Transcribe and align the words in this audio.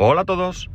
Hola 0.00 0.20
a 0.20 0.24
todos. 0.24 0.70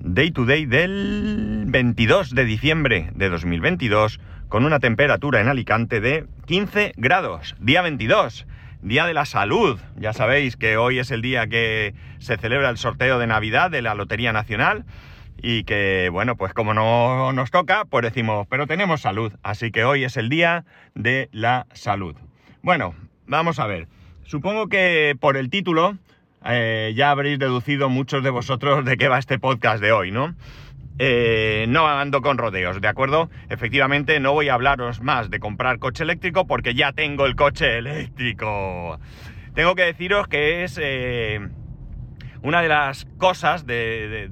Day 0.00 0.32
to 0.32 0.46
day 0.46 0.66
del 0.66 1.66
22 1.68 2.34
de 2.34 2.44
diciembre 2.44 3.08
de 3.14 3.28
2022 3.28 4.18
con 4.48 4.64
una 4.64 4.80
temperatura 4.80 5.40
en 5.40 5.46
Alicante 5.46 6.00
de 6.00 6.26
15 6.46 6.92
grados. 6.96 7.54
Día 7.60 7.82
22. 7.82 8.48
Día 8.82 9.06
de 9.06 9.14
la 9.14 9.26
salud. 9.26 9.78
Ya 9.94 10.12
sabéis 10.12 10.56
que 10.56 10.76
hoy 10.76 10.98
es 10.98 11.12
el 11.12 11.22
día 11.22 11.46
que 11.46 11.94
se 12.18 12.36
celebra 12.36 12.68
el 12.68 12.76
sorteo 12.76 13.20
de 13.20 13.28
Navidad 13.28 13.70
de 13.70 13.80
la 13.80 13.94
Lotería 13.94 14.32
Nacional 14.32 14.84
y 15.40 15.62
que, 15.62 16.08
bueno, 16.10 16.34
pues 16.36 16.52
como 16.52 16.74
no 16.74 17.32
nos 17.32 17.52
toca, 17.52 17.84
pues 17.84 18.02
decimos, 18.02 18.48
pero 18.50 18.66
tenemos 18.66 19.02
salud. 19.02 19.32
Así 19.44 19.70
que 19.70 19.84
hoy 19.84 20.02
es 20.02 20.16
el 20.16 20.28
día 20.28 20.64
de 20.96 21.28
la 21.30 21.68
salud. 21.74 22.16
Bueno, 22.60 22.96
vamos 23.28 23.60
a 23.60 23.68
ver. 23.68 23.86
Supongo 24.24 24.68
que 24.68 25.16
por 25.20 25.36
el 25.36 25.48
título 25.48 25.96
eh, 26.46 26.92
ya 26.94 27.10
habréis 27.10 27.38
deducido 27.38 27.88
muchos 27.88 28.22
de 28.22 28.30
vosotros 28.30 28.84
de 28.84 28.96
qué 28.96 29.08
va 29.08 29.18
este 29.18 29.38
podcast 29.38 29.82
de 29.82 29.92
hoy, 29.92 30.10
¿no? 30.10 30.34
Eh, 30.98 31.66
no 31.68 31.88
ando 31.88 32.20
con 32.20 32.38
rodeos, 32.38 32.80
¿de 32.80 32.86
acuerdo? 32.86 33.28
Efectivamente, 33.48 34.20
no 34.20 34.32
voy 34.32 34.48
a 34.48 34.54
hablaros 34.54 35.00
más 35.00 35.28
de 35.28 35.40
comprar 35.40 35.78
coche 35.80 36.04
eléctrico 36.04 36.46
porque 36.46 36.74
ya 36.74 36.92
tengo 36.92 37.26
el 37.26 37.34
coche 37.34 37.78
eléctrico. 37.78 39.00
Tengo 39.54 39.74
que 39.74 39.82
deciros 39.82 40.28
que 40.28 40.62
es 40.62 40.78
eh, 40.80 41.40
una 42.42 42.62
de 42.62 42.68
las 42.68 43.06
cosas 43.18 43.66
de, 43.66 44.30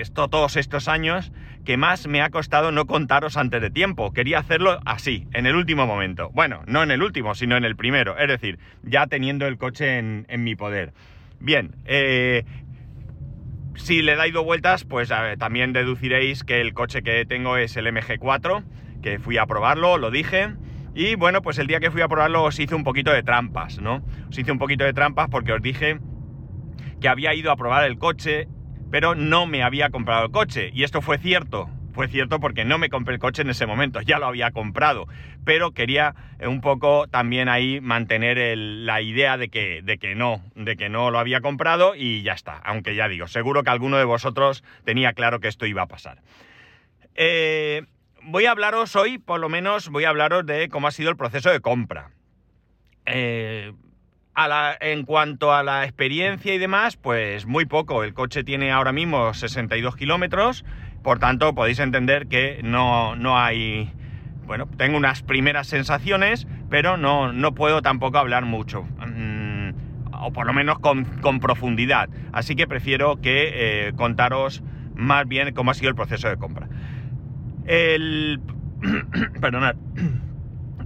esto, 0.00 0.28
todos 0.28 0.56
estos 0.56 0.88
años 0.88 1.30
que 1.64 1.76
más 1.76 2.08
me 2.08 2.22
ha 2.22 2.30
costado 2.30 2.72
no 2.72 2.86
contaros 2.86 3.36
antes 3.36 3.60
de 3.60 3.70
tiempo. 3.70 4.12
Quería 4.12 4.40
hacerlo 4.40 4.80
así, 4.86 5.28
en 5.32 5.46
el 5.46 5.54
último 5.54 5.86
momento. 5.86 6.30
Bueno, 6.32 6.62
no 6.66 6.82
en 6.82 6.90
el 6.90 7.02
último, 7.02 7.34
sino 7.36 7.56
en 7.56 7.64
el 7.64 7.76
primero. 7.76 8.18
Es 8.18 8.28
decir, 8.28 8.58
ya 8.82 9.06
teniendo 9.06 9.46
el 9.46 9.58
coche 9.58 9.98
en 9.98 10.42
mi 10.42 10.56
poder. 10.56 10.92
Bien, 11.40 11.74
eh, 11.86 12.44
si 13.74 14.02
le 14.02 14.14
dais 14.14 14.32
dos 14.32 14.44
vueltas, 14.44 14.84
pues 14.84 15.10
también 15.38 15.72
deduciréis 15.72 16.44
que 16.44 16.60
el 16.60 16.74
coche 16.74 17.02
que 17.02 17.24
tengo 17.24 17.56
es 17.56 17.76
el 17.76 17.86
MG4, 17.86 18.62
que 19.02 19.18
fui 19.18 19.38
a 19.38 19.46
probarlo, 19.46 19.96
lo 19.96 20.10
dije. 20.10 20.54
Y 20.94 21.14
bueno, 21.14 21.40
pues 21.40 21.58
el 21.58 21.66
día 21.66 21.80
que 21.80 21.90
fui 21.90 22.02
a 22.02 22.08
probarlo 22.08 22.42
os 22.42 22.58
hice 22.58 22.74
un 22.74 22.84
poquito 22.84 23.10
de 23.10 23.22
trampas, 23.22 23.80
¿no? 23.80 24.04
Os 24.28 24.38
hice 24.38 24.52
un 24.52 24.58
poquito 24.58 24.84
de 24.84 24.92
trampas 24.92 25.28
porque 25.30 25.52
os 25.52 25.62
dije 25.62 25.98
que 27.00 27.08
había 27.08 27.34
ido 27.34 27.50
a 27.50 27.56
probar 27.56 27.84
el 27.84 27.96
coche, 27.96 28.46
pero 28.90 29.14
no 29.14 29.46
me 29.46 29.62
había 29.62 29.88
comprado 29.88 30.26
el 30.26 30.30
coche. 30.30 30.70
Y 30.74 30.82
esto 30.82 31.00
fue 31.00 31.16
cierto, 31.16 31.70
fue 31.92 32.08
cierto 32.08 32.40
porque 32.40 32.64
no 32.64 32.78
me 32.78 32.88
compré 32.88 33.14
el 33.14 33.20
coche 33.20 33.42
en 33.42 33.50
ese 33.50 33.66
momento, 33.66 34.00
ya 34.00 34.18
lo 34.18 34.26
había 34.26 34.50
comprado, 34.50 35.06
pero 35.44 35.72
quería 35.72 36.14
eh, 36.38 36.46
un 36.46 36.60
poco 36.60 37.06
también 37.08 37.48
ahí 37.48 37.80
mantener 37.80 38.56
la 38.56 39.00
idea 39.00 39.36
de 39.36 39.48
que, 39.48 39.82
de 39.82 39.98
que 39.98 40.14
no, 40.14 40.42
de 40.54 40.76
que 40.76 40.88
no 40.88 41.10
lo 41.10 41.18
había 41.18 41.40
comprado 41.40 41.94
y 41.94 42.22
ya 42.22 42.32
está, 42.32 42.56
aunque 42.58 42.94
ya 42.94 43.08
digo, 43.08 43.26
seguro 43.26 43.62
que 43.62 43.70
alguno 43.70 43.98
de 43.98 44.04
vosotros 44.04 44.64
tenía 44.84 45.12
claro 45.12 45.40
que 45.40 45.48
esto 45.48 45.66
iba 45.66 45.82
a 45.82 45.86
pasar. 45.86 46.22
Eh, 47.14 47.82
voy 48.22 48.46
a 48.46 48.52
hablaros 48.52 48.96
hoy, 48.96 49.18
por 49.18 49.40
lo 49.40 49.48
menos 49.48 49.88
voy 49.88 50.04
a 50.04 50.10
hablaros 50.10 50.46
de 50.46 50.68
cómo 50.68 50.88
ha 50.88 50.92
sido 50.92 51.10
el 51.10 51.16
proceso 51.16 51.50
de 51.50 51.60
compra. 51.60 52.10
Eh, 53.06 53.72
en 54.80 55.04
cuanto 55.04 55.52
a 55.52 55.62
la 55.62 55.84
experiencia 55.84 56.54
y 56.54 56.58
demás, 56.58 56.96
pues 56.96 57.44
muy 57.46 57.66
poco. 57.66 58.04
El 58.04 58.14
coche 58.14 58.44
tiene 58.44 58.72
ahora 58.72 58.92
mismo 58.92 59.34
62 59.34 59.96
kilómetros 59.96 60.64
por 61.02 61.18
tanto, 61.18 61.54
podéis 61.54 61.78
entender 61.78 62.26
que 62.26 62.60
no, 62.62 63.14
hay... 63.38 63.90
Bueno, 64.46 64.66
tengo 64.76 64.96
unas 64.96 65.22
primeras 65.22 65.68
sensaciones, 65.68 66.46
pero 66.68 66.96
no, 66.96 67.32
no 67.32 67.54
puedo 67.54 67.82
tampoco 67.82 68.18
hablar 68.18 68.44
mucho. 68.44 68.82
Mm, 68.82 69.70
o 70.12 70.32
por 70.32 70.46
lo 70.46 70.52
menos 70.52 70.78
con, 70.80 71.04
profundidad. 71.40 72.08
Así 72.32 72.56
que 72.56 72.66
prefiero 72.66 73.20
que 73.20 73.88
eh, 73.88 73.92
contaros 73.94 74.62
más 74.94 75.26
bien 75.26 75.54
cómo 75.54 75.70
ha 75.70 75.74
sido 75.74 75.88
el 75.88 75.94
proceso 75.94 76.28
de 76.28 76.36
compra. 76.36 76.68
El... 77.66 78.40
Perdonad. 79.40 79.76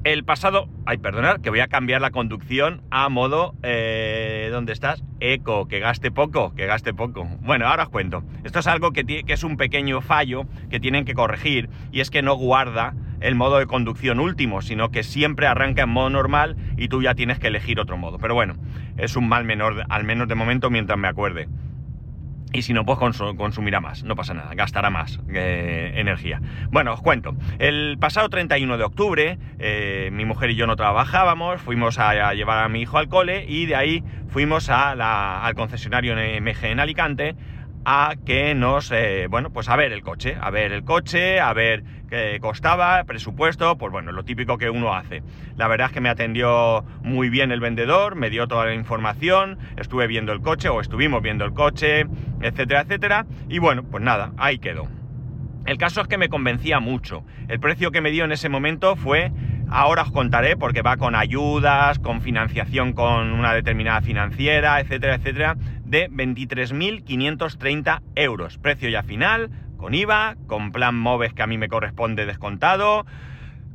El 0.04 0.22
pasado, 0.22 0.68
ay, 0.84 0.98
perdonad, 0.98 1.40
que 1.40 1.48
voy 1.48 1.60
a 1.60 1.68
cambiar 1.68 2.02
la 2.02 2.10
conducción 2.10 2.82
a 2.90 3.08
modo, 3.08 3.54
eh, 3.62 4.50
¿dónde 4.52 4.74
estás? 4.74 5.02
Eco, 5.18 5.66
que 5.66 5.80
gaste 5.80 6.10
poco, 6.10 6.54
que 6.54 6.66
gaste 6.66 6.92
poco. 6.92 7.24
Bueno, 7.40 7.66
ahora 7.66 7.84
os 7.84 7.88
cuento. 7.88 8.22
Esto 8.44 8.58
es 8.58 8.66
algo 8.66 8.92
que, 8.92 9.06
que 9.06 9.32
es 9.32 9.44
un 9.44 9.56
pequeño 9.56 10.02
fallo 10.02 10.44
que 10.68 10.78
tienen 10.78 11.06
que 11.06 11.14
corregir 11.14 11.70
y 11.90 12.00
es 12.00 12.10
que 12.10 12.20
no 12.20 12.34
guarda 12.34 12.92
el 13.20 13.34
modo 13.34 13.56
de 13.58 13.64
conducción 13.64 14.20
último, 14.20 14.60
sino 14.60 14.90
que 14.90 15.04
siempre 15.04 15.46
arranca 15.46 15.84
en 15.84 15.88
modo 15.88 16.10
normal 16.10 16.56
y 16.76 16.88
tú 16.88 17.00
ya 17.00 17.14
tienes 17.14 17.38
que 17.38 17.46
elegir 17.46 17.80
otro 17.80 17.96
modo. 17.96 18.18
Pero 18.18 18.34
bueno, 18.34 18.56
es 18.98 19.16
un 19.16 19.26
mal 19.26 19.44
menor, 19.44 19.86
al 19.88 20.04
menos 20.04 20.28
de 20.28 20.34
momento 20.34 20.68
mientras 20.68 20.98
me 20.98 21.08
acuerde. 21.08 21.48
Y 22.54 22.62
si 22.62 22.72
no, 22.72 22.86
pues 22.86 22.98
consumirá 22.98 23.80
más, 23.80 24.04
no 24.04 24.14
pasa 24.14 24.32
nada, 24.32 24.54
gastará 24.54 24.88
más 24.88 25.18
eh, 25.34 25.92
energía. 25.96 26.40
Bueno, 26.70 26.94
os 26.94 27.02
cuento. 27.02 27.34
El 27.58 27.98
pasado 27.98 28.28
31 28.28 28.78
de 28.78 28.84
octubre, 28.84 29.38
eh, 29.58 30.10
mi 30.12 30.24
mujer 30.24 30.50
y 30.50 30.54
yo 30.54 30.68
no 30.68 30.76
trabajábamos, 30.76 31.60
fuimos 31.60 31.98
a, 31.98 32.32
llevar 32.32 32.62
a 32.62 32.68
mi 32.68 32.82
hijo 32.82 32.98
al 32.98 33.08
cole 33.08 33.44
y 33.48 33.66
de 33.66 33.74
ahí 33.74 34.04
fuimos 34.28 34.70
al 34.70 35.54
concesionario 35.54 36.14
MG 36.14 36.66
en 36.66 36.78
Alicante 36.78 37.34
a 37.84 38.14
que 38.24 38.54
nos, 38.54 38.90
eh, 38.90 39.26
bueno, 39.28 39.50
pues 39.50 39.68
a 39.68 39.76
ver 39.76 39.92
el 39.92 40.02
coche, 40.02 40.36
a 40.40 40.50
ver 40.50 40.72
el 40.72 40.84
coche, 40.84 41.40
a 41.40 41.52
ver 41.52 41.84
qué 42.08 42.38
costaba, 42.40 43.04
presupuesto, 43.04 43.76
pues 43.76 43.92
bueno, 43.92 44.12
lo 44.12 44.24
típico 44.24 44.58
que 44.58 44.70
uno 44.70 44.94
hace. 44.94 45.22
La 45.56 45.68
verdad 45.68 45.88
es 45.88 45.92
que 45.92 46.00
me 46.00 46.08
atendió 46.08 46.84
muy 47.02 47.28
bien 47.28 47.52
el 47.52 47.60
vendedor, 47.60 48.16
me 48.16 48.30
dio 48.30 48.48
toda 48.48 48.66
la 48.66 48.74
información, 48.74 49.58
estuve 49.76 50.06
viendo 50.06 50.32
el 50.32 50.40
coche 50.40 50.68
o 50.68 50.80
estuvimos 50.80 51.22
viendo 51.22 51.44
el 51.44 51.52
coche, 51.52 52.06
etcétera, 52.40 52.82
etcétera, 52.82 53.26
y 53.48 53.58
bueno, 53.58 53.84
pues 53.84 54.02
nada, 54.02 54.32
ahí 54.38 54.58
quedó. 54.58 54.88
El 55.66 55.78
caso 55.78 56.02
es 56.02 56.08
que 56.08 56.18
me 56.18 56.28
convencía 56.28 56.78
mucho. 56.78 57.24
El 57.48 57.58
precio 57.58 57.90
que 57.90 58.02
me 58.02 58.10
dio 58.10 58.24
en 58.24 58.32
ese 58.32 58.50
momento 58.50 58.96
fue 58.96 59.32
Ahora 59.70 60.02
os 60.02 60.12
contaré 60.12 60.56
porque 60.56 60.82
va 60.82 60.96
con 60.96 61.14
ayudas, 61.14 61.98
con 61.98 62.20
financiación 62.20 62.92
con 62.92 63.32
una 63.32 63.52
determinada 63.52 64.00
financiera, 64.02 64.80
etcétera, 64.80 65.16
etcétera, 65.16 65.56
de 65.94 66.10
23.530 66.10 68.02
euros. 68.16 68.58
Precio 68.58 68.88
ya 68.88 69.04
final, 69.04 69.48
con 69.76 69.94
IVA, 69.94 70.34
con 70.48 70.72
plan 70.72 70.96
MOVES 70.96 71.34
que 71.34 71.42
a 71.42 71.46
mí 71.46 71.56
me 71.56 71.68
corresponde 71.68 72.26
descontado, 72.26 73.06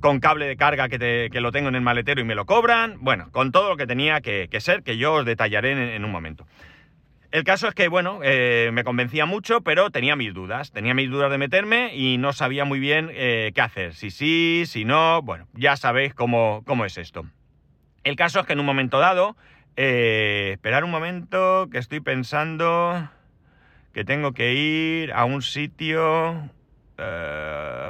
con 0.01 0.19
cable 0.19 0.45
de 0.45 0.57
carga 0.57 0.89
que, 0.89 1.29
lo 1.31 1.53
tengo 1.53 1.69
en 1.69 1.75
el 1.75 1.81
maletero 1.81 2.19
y 2.19 2.25
me 2.25 2.35
lo 2.35 2.45
cobran, 2.45 2.97
bueno, 2.99 3.29
con 3.31 3.53
todo 3.53 3.69
lo 3.69 3.77
que 3.77 3.87
tenía 3.87 4.19
que, 4.19 4.49
ser, 4.59 4.83
que 4.83 4.97
yo 4.97 5.13
os 5.13 5.25
detallaré 5.25 5.95
en 5.95 6.03
un 6.03 6.11
momento. 6.11 6.45
El 7.31 7.45
caso 7.45 7.69
es 7.69 7.73
que, 7.73 7.87
bueno, 7.87 8.19
eh, 8.21 8.71
me 8.73 8.83
convencía 8.83 9.25
mucho, 9.25 9.61
pero 9.61 9.89
tenía 9.89 10.17
mis 10.17 10.33
dudas. 10.33 10.73
Tenía 10.73 10.93
mis 10.93 11.09
dudas 11.09 11.31
de 11.31 11.37
meterme 11.37 11.95
y 11.95 12.17
no 12.17 12.33
sabía 12.33 12.65
muy 12.65 12.79
bien 12.79 13.09
eh, 13.13 13.53
qué 13.55 13.61
hacer. 13.61 13.93
Si 13.93 14.11
sí, 14.11 14.63
si 14.65 14.83
no, 14.83 15.21
bueno, 15.21 15.47
ya 15.53 15.77
sabéis 15.77 16.13
cómo, 16.13 16.63
cómo 16.65 16.83
es 16.83 16.97
esto. 16.97 17.25
El 18.03 18.17
caso 18.17 18.41
es 18.41 18.45
que 18.45 18.53
en 18.53 18.59
un 18.59 18.65
momento 18.65 18.99
dado, 18.99 19.37
eh, 19.81 20.51
esperar 20.53 20.83
un 20.83 20.91
momento, 20.91 21.69
que 21.71 21.77
estoy 21.77 22.01
pensando 22.01 23.09
que 23.93 24.03
tengo 24.03 24.33
que 24.33 24.53
ir 24.53 25.13
a 25.13 25.25
un 25.25 25.41
sitio... 25.41 26.49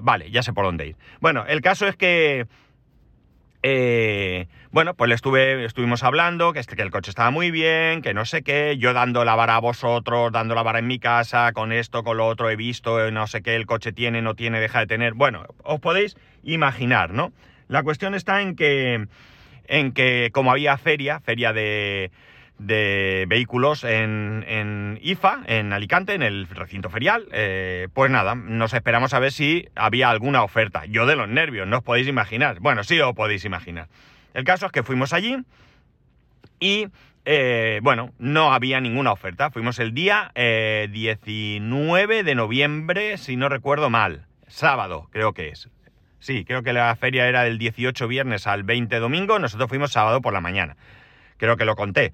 vale, 0.02 0.30
ya 0.32 0.44
sé 0.44 0.54
por 0.54 0.66
dónde 0.66 0.88
ir. 0.88 0.96
Bueno, 1.20 1.46
el 1.48 1.62
caso 1.62 1.88
es 1.88 1.96
que 1.96 2.48
eh, 3.62 4.48
bueno, 4.72 4.94
pues 4.94 5.10
le 5.10 5.16
estuve, 5.16 5.66
estuvimos 5.66 6.04
hablando, 6.04 6.54
que, 6.54 6.62
que 6.62 6.82
el 6.82 6.92
coche 6.92 7.10
estaba 7.10 7.30
muy 7.32 7.52
bien, 7.52 8.02
que 8.02 8.14
no 8.14 8.24
sé 8.26 8.42
qué, 8.42 8.78
yo 8.78 8.94
dando 8.94 9.26
la 9.26 9.36
vara 9.36 9.58
a 9.58 9.60
vosotros, 9.60 10.32
dando 10.32 10.56
la 10.56 10.64
vara 10.64 10.80
en 10.80 10.88
mi 10.88 11.00
casa, 11.00 11.52
con 11.52 11.74
esto, 11.74 12.04
con 12.04 12.18
lo 12.18 12.28
otro, 12.28 12.50
he 12.50 12.56
visto, 12.56 13.12
no 13.12 13.28
sé 13.28 13.42
qué, 13.42 13.56
el 13.56 13.66
coche 13.66 13.92
tiene, 13.92 14.22
no 14.22 14.36
tiene, 14.36 14.62
deja 14.62 14.80
de 14.80 14.88
tener. 14.88 15.14
Bueno, 15.14 15.44
os 15.64 15.80
podéis 15.82 16.16
imaginar, 16.44 17.12
¿no? 17.12 17.34
La 17.68 17.84
cuestión 17.84 18.16
está 18.16 18.42
en 18.42 18.56
que, 18.56 19.08
en 19.70 19.94
que 19.94 20.30
como 20.34 20.52
había 20.52 20.78
feria, 20.78 21.22
feria 21.22 21.54
de, 21.54 22.12
de 22.60 23.26
vehículos 23.28 23.84
en, 23.86 25.00
IFA, 25.02 25.44
en 25.48 25.72
Alicante, 25.72 26.14
en 26.14 26.22
el 26.22 26.48
recinto 26.48 26.90
ferial. 26.90 27.28
Eh, 27.32 27.88
pues 27.94 28.12
nada, 28.12 28.36
nos 28.36 28.74
esperamos 28.74 29.14
a 29.14 29.20
ver 29.20 29.32
si 29.32 29.70
había 29.76 30.10
alguna 30.10 30.44
oferta. 30.44 30.86
Yo 30.86 31.06
de 31.06 31.16
los 31.16 31.30
nervios, 31.30 31.68
no 31.68 31.78
os 31.78 31.84
podéis 31.84 32.08
imaginar. 32.08 32.60
Bueno, 32.60 32.84
sí 32.84 33.00
os 33.00 33.16
podéis 33.16 33.46
imaginar. 33.46 33.88
El 34.34 34.44
caso 34.44 34.66
es 34.66 34.72
que 34.72 34.84
fuimos 34.84 35.14
allí 35.14 35.38
y, 36.60 36.88
eh, 37.26 37.80
bueno, 37.82 38.12
no 38.20 38.54
había 38.54 38.82
ninguna 38.82 39.12
oferta. 39.12 39.50
Fuimos 39.50 39.80
el 39.80 39.94
día 39.94 40.32
19 40.36 42.20
eh, 42.20 42.24
de 42.24 42.36
noviembre, 42.36 43.18
si 43.18 43.38
no 43.38 43.50
recuerdo 43.50 43.90
mal. 43.90 44.26
Sábado, 44.48 45.08
creo 45.12 45.34
que 45.34 45.50
es. 45.50 45.70
Sí, 46.20 46.44
creo 46.46 46.64
que 46.64 46.74
la 46.74 46.96
feria 46.96 47.28
era 47.28 47.44
del 47.44 47.58
18 47.58 48.08
viernes 48.08 48.46
al 48.48 48.64
20 48.64 49.00
domingo. 49.00 49.40
Nosotros 49.40 49.70
fuimos 49.70 49.92
sábado 49.92 50.22
por 50.22 50.34
la 50.34 50.42
mañana. 50.42 50.76
Creo 51.38 51.56
que 51.58 51.66
lo 51.66 51.76
conté. 51.76 52.14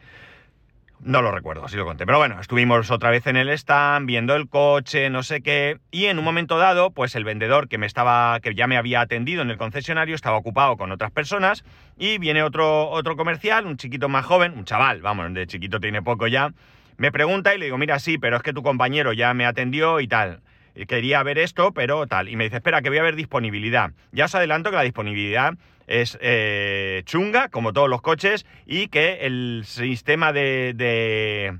No 1.01 1.21
lo 1.21 1.31
recuerdo, 1.31 1.67
si 1.67 1.75
lo 1.75 1.85
conté. 1.85 2.05
Pero 2.05 2.17
bueno, 2.17 2.39
estuvimos 2.39 2.89
otra 2.89 3.09
vez 3.09 3.27
en 3.27 3.35
el 3.35 3.49
stand, 3.49 4.07
viendo 4.07 4.35
el 4.35 4.47
coche, 4.47 5.09
no 5.09 5.23
sé 5.23 5.41
qué. 5.41 5.79
Y 5.91 6.05
en 6.05 6.17
un 6.19 6.25
momento 6.25 6.57
dado, 6.57 6.91
pues 6.91 7.15
el 7.15 7.23
vendedor 7.23 7.67
que 7.67 7.77
me 7.77 7.85
estaba, 7.85 8.39
que 8.39 8.55
ya 8.55 8.67
me 8.67 8.77
había 8.77 9.01
atendido 9.01 9.41
en 9.41 9.49
el 9.49 9.57
concesionario, 9.57 10.15
estaba 10.15 10.37
ocupado 10.37 10.77
con 10.77 10.91
otras 10.91 11.11
personas. 11.11 11.63
Y 11.97 12.17
viene 12.17 12.43
otro, 12.43 12.89
otro 12.89 13.17
comercial, 13.17 13.65
un 13.65 13.77
chiquito 13.77 14.07
más 14.07 14.25
joven, 14.25 14.53
un 14.57 14.65
chaval, 14.65 15.01
vamos, 15.01 15.33
de 15.33 15.47
chiquito 15.47 15.79
tiene 15.79 16.01
poco 16.01 16.27
ya. 16.27 16.53
Me 16.97 17.11
pregunta 17.11 17.53
y 17.53 17.57
le 17.57 17.65
digo, 17.65 17.77
mira, 17.77 17.99
sí, 17.99 18.17
pero 18.17 18.37
es 18.37 18.43
que 18.43 18.53
tu 18.53 18.63
compañero 18.63 19.11
ya 19.11 19.33
me 19.33 19.45
atendió 19.45 19.99
y 19.99 20.07
tal. 20.07 20.41
Quería 20.87 21.23
ver 21.23 21.37
esto, 21.37 21.71
pero 21.71 22.05
tal. 22.05 22.27
Y 22.27 22.35
me 22.35 22.43
dice, 22.43 22.57
espera, 22.57 22.81
que 22.81 22.89
voy 22.89 22.97
a 22.97 23.03
ver 23.03 23.15
disponibilidad. 23.15 23.91
Ya 24.11 24.25
os 24.25 24.35
adelanto 24.35 24.69
que 24.69 24.75
la 24.75 24.83
disponibilidad 24.83 25.53
es 25.87 26.17
eh, 26.21 27.03
chunga, 27.05 27.49
como 27.49 27.73
todos 27.73 27.89
los 27.89 28.01
coches, 28.01 28.45
y 28.65 28.87
que 28.87 29.25
el 29.25 29.63
sistema 29.65 30.33
de, 30.33 30.73
de, 30.75 31.57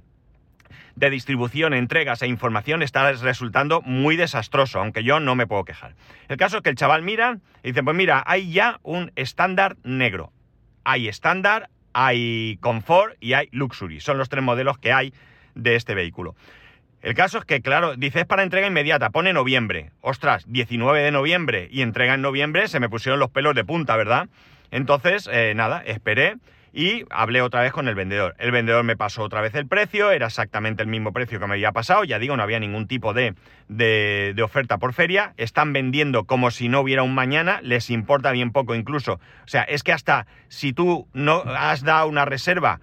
de, 0.96 1.10
distribución, 1.10 1.74
entregas 1.74 2.22
e 2.22 2.28
información 2.28 2.82
está 2.82 3.12
resultando 3.14 3.82
muy 3.82 4.18
desastroso, 4.18 4.80
aunque 4.80 5.04
yo 5.04 5.20
no 5.20 5.36
me 5.36 5.48
puedo 5.48 5.64
quejar. 5.64 5.96
El 6.28 6.38
caso 6.38 6.58
es 6.58 6.64
que 6.64 6.70
el 6.70 6.76
chaval 6.76 7.02
mira 7.02 7.38
y 7.64 7.70
dice, 7.70 7.84
pues 7.84 7.96
mira, 7.96 8.24
hay 8.26 8.52
ya 8.52 8.80
un 8.84 9.12
estándar 9.16 9.78
negro. 9.84 10.32
Hay 10.84 11.08
estándar, 11.08 11.70
hay 11.94 12.58
confort 12.62 13.16
y 13.20 13.34
hay 13.34 13.48
luxury. 13.52 14.02
Son 14.02 14.18
los 14.18 14.30
tres 14.30 14.44
modelos 14.44 14.78
que 14.78 14.92
hay 14.92 15.14
de 15.56 15.76
este 15.76 15.96
vehículo. 15.96 16.36
El 17.06 17.14
caso 17.14 17.38
es 17.38 17.46
que, 17.46 17.62
claro, 17.62 17.96
dices 17.96 18.26
para 18.26 18.42
entrega 18.42 18.66
inmediata, 18.66 19.12
pone 19.12 19.32
noviembre. 19.32 19.92
Ostras, 20.02 20.44
19 20.48 21.04
de 21.04 21.12
noviembre 21.12 21.68
y 21.70 21.84
entrega 21.84 22.16
en 22.16 22.24
noviembre, 22.24 22.68
se 22.68 22.80
me 22.80 22.90
pusieron 22.90 23.20
los 23.20 23.30
pelos 23.30 23.54
de 23.54 23.64
punta, 23.64 23.96
¿verdad? 23.96 24.28
Entonces, 24.72 25.30
eh, 25.32 25.54
nada, 25.56 25.84
esperé 25.86 26.38
y 26.74 27.06
hablé 27.12 27.44
otra 27.44 27.62
vez 27.62 27.74
con 27.74 27.88
el 27.88 27.94
vendedor. 27.94 28.34
El 28.40 28.50
vendedor 28.50 28.84
me 28.84 28.98
pasó 28.98 29.22
otra 29.22 29.42
vez 29.42 29.54
el 29.54 29.68
precio, 29.68 30.10
era 30.10 30.26
exactamente 30.26 30.82
el 30.82 30.90
mismo 30.90 31.14
precio 31.14 31.40
que 31.40 31.46
me 31.46 31.54
había 31.54 31.72
pasado, 31.74 32.04
ya 32.06 32.18
digo, 32.18 32.36
no 32.38 32.42
había 32.42 32.60
ningún 32.60 32.88
tipo 32.88 33.14
de, 33.14 33.36
de, 33.68 34.34
de, 34.36 34.42
oferta 34.42 34.80
por 34.80 34.94
feria, 34.94 35.36
están 35.38 35.74
vendiendo 35.74 36.24
como 36.24 36.50
si 36.50 36.70
no 36.70 36.80
hubiera 36.80 37.04
un 37.04 37.14
mañana, 37.14 37.60
les 37.62 37.92
importa 37.92 38.32
bien 38.32 38.52
poco 38.52 38.74
incluso. 38.74 39.20
O 39.44 39.48
sea, 39.48 39.62
es 39.62 39.84
que 39.84 39.94
hasta 39.94 40.26
si 40.48 40.74
tú 40.74 41.08
no 41.14 41.44
has 41.46 41.84
dado 41.84 42.08
una 42.08 42.26
reserva 42.26 42.80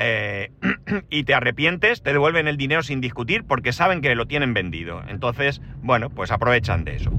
eh, 0.00 0.50
y 1.10 1.24
te 1.24 1.34
arrepientes, 1.34 2.02
te 2.02 2.12
devuelven 2.12 2.48
el 2.48 2.56
dinero 2.56 2.82
sin 2.82 3.00
discutir 3.00 3.44
porque 3.44 3.72
saben 3.72 4.00
que 4.00 4.14
lo 4.14 4.26
tienen 4.26 4.54
vendido. 4.54 5.02
Entonces, 5.08 5.60
bueno, 5.82 6.10
pues 6.10 6.30
aprovechan 6.30 6.84
de 6.84 6.96
eso. 6.96 7.12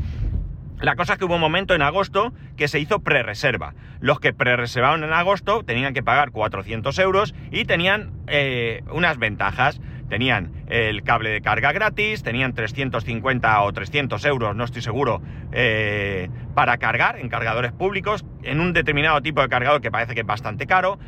La 0.80 0.96
cosa 0.96 1.14
es 1.14 1.20
que 1.20 1.26
hubo 1.26 1.36
un 1.36 1.42
momento 1.42 1.74
en 1.74 1.82
agosto 1.82 2.34
que 2.58 2.68
se 2.68 2.80
hizo 2.80 3.00
pre-reserva. 3.00 3.74
Los 4.02 4.20
que 4.20 4.34
pre-reservaron 4.34 5.04
en 5.04 5.14
agosto 5.14 5.64
tenían 5.64 5.94
que 5.94 6.04
pagar 6.04 6.32
400 6.32 7.00
euros 7.00 7.34
y 7.50 7.66
tenían 7.66 8.12
eh, 8.28 8.84
unas 8.92 9.18
ventajas. 9.18 9.80
Tenían 10.10 10.52
el 10.68 11.02
cable 11.02 11.32
de 11.32 11.42
carga 11.42 11.72
gratis, 11.72 12.22
tenían 12.22 12.54
350 12.54 13.62
o 13.64 13.74
300 13.74 14.24
euros, 14.26 14.56
no 14.56 14.64
estoy 14.64 14.84
seguro, 14.84 15.20
eh, 15.52 16.30
para 16.54 16.78
cargar 16.78 17.18
en 17.18 17.28
cargadores 17.28 17.72
públicos, 17.72 18.24
en 18.44 18.60
un 18.60 18.72
determinado 18.72 19.20
tipo 19.24 19.42
de 19.42 19.50
cargador 19.50 19.82
que 19.82 19.90
parece 19.90 20.14
que 20.14 20.22
es 20.22 20.28
bastante 20.28 20.68
caro 20.68 21.00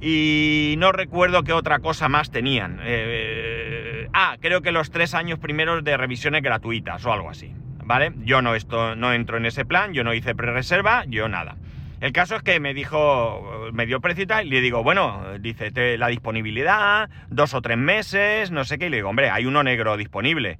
y 0.00 0.74
no 0.78 0.92
recuerdo 0.92 1.42
qué 1.42 1.52
otra 1.52 1.78
cosa 1.78 2.08
más 2.08 2.30
tenían. 2.30 2.80
Eh, 2.82 4.08
ah, 4.12 4.36
creo 4.40 4.62
que 4.62 4.72
los 4.72 4.90
tres 4.90 5.14
años 5.14 5.38
primeros 5.38 5.84
de 5.84 5.96
revisiones 5.96 6.42
gratuitas 6.42 7.04
o 7.04 7.12
algo 7.12 7.30
así, 7.30 7.52
¿vale? 7.84 8.12
Yo 8.24 8.42
no, 8.42 8.54
esto, 8.54 8.96
no 8.96 9.12
entro 9.12 9.36
en 9.36 9.46
ese 9.46 9.64
plan, 9.64 9.92
yo 9.92 10.04
no 10.04 10.14
hice 10.14 10.34
pre-reserva, 10.34 11.04
yo 11.06 11.28
nada. 11.28 11.56
El 12.00 12.12
caso 12.12 12.34
es 12.34 12.42
que 12.42 12.60
me 12.60 12.72
dijo, 12.72 13.70
me 13.74 13.84
dio 13.84 14.00
precio 14.00 14.24
y 14.42 14.48
le 14.48 14.62
digo, 14.62 14.82
bueno, 14.82 15.22
dice, 15.38 15.98
la 15.98 16.08
disponibilidad, 16.08 17.10
dos 17.28 17.52
o 17.52 17.60
tres 17.60 17.76
meses, 17.76 18.50
no 18.50 18.64
sé 18.64 18.78
qué, 18.78 18.86
y 18.86 18.88
le 18.88 18.96
digo, 18.96 19.10
hombre, 19.10 19.28
hay 19.28 19.44
uno 19.44 19.62
negro 19.62 19.98
disponible. 19.98 20.58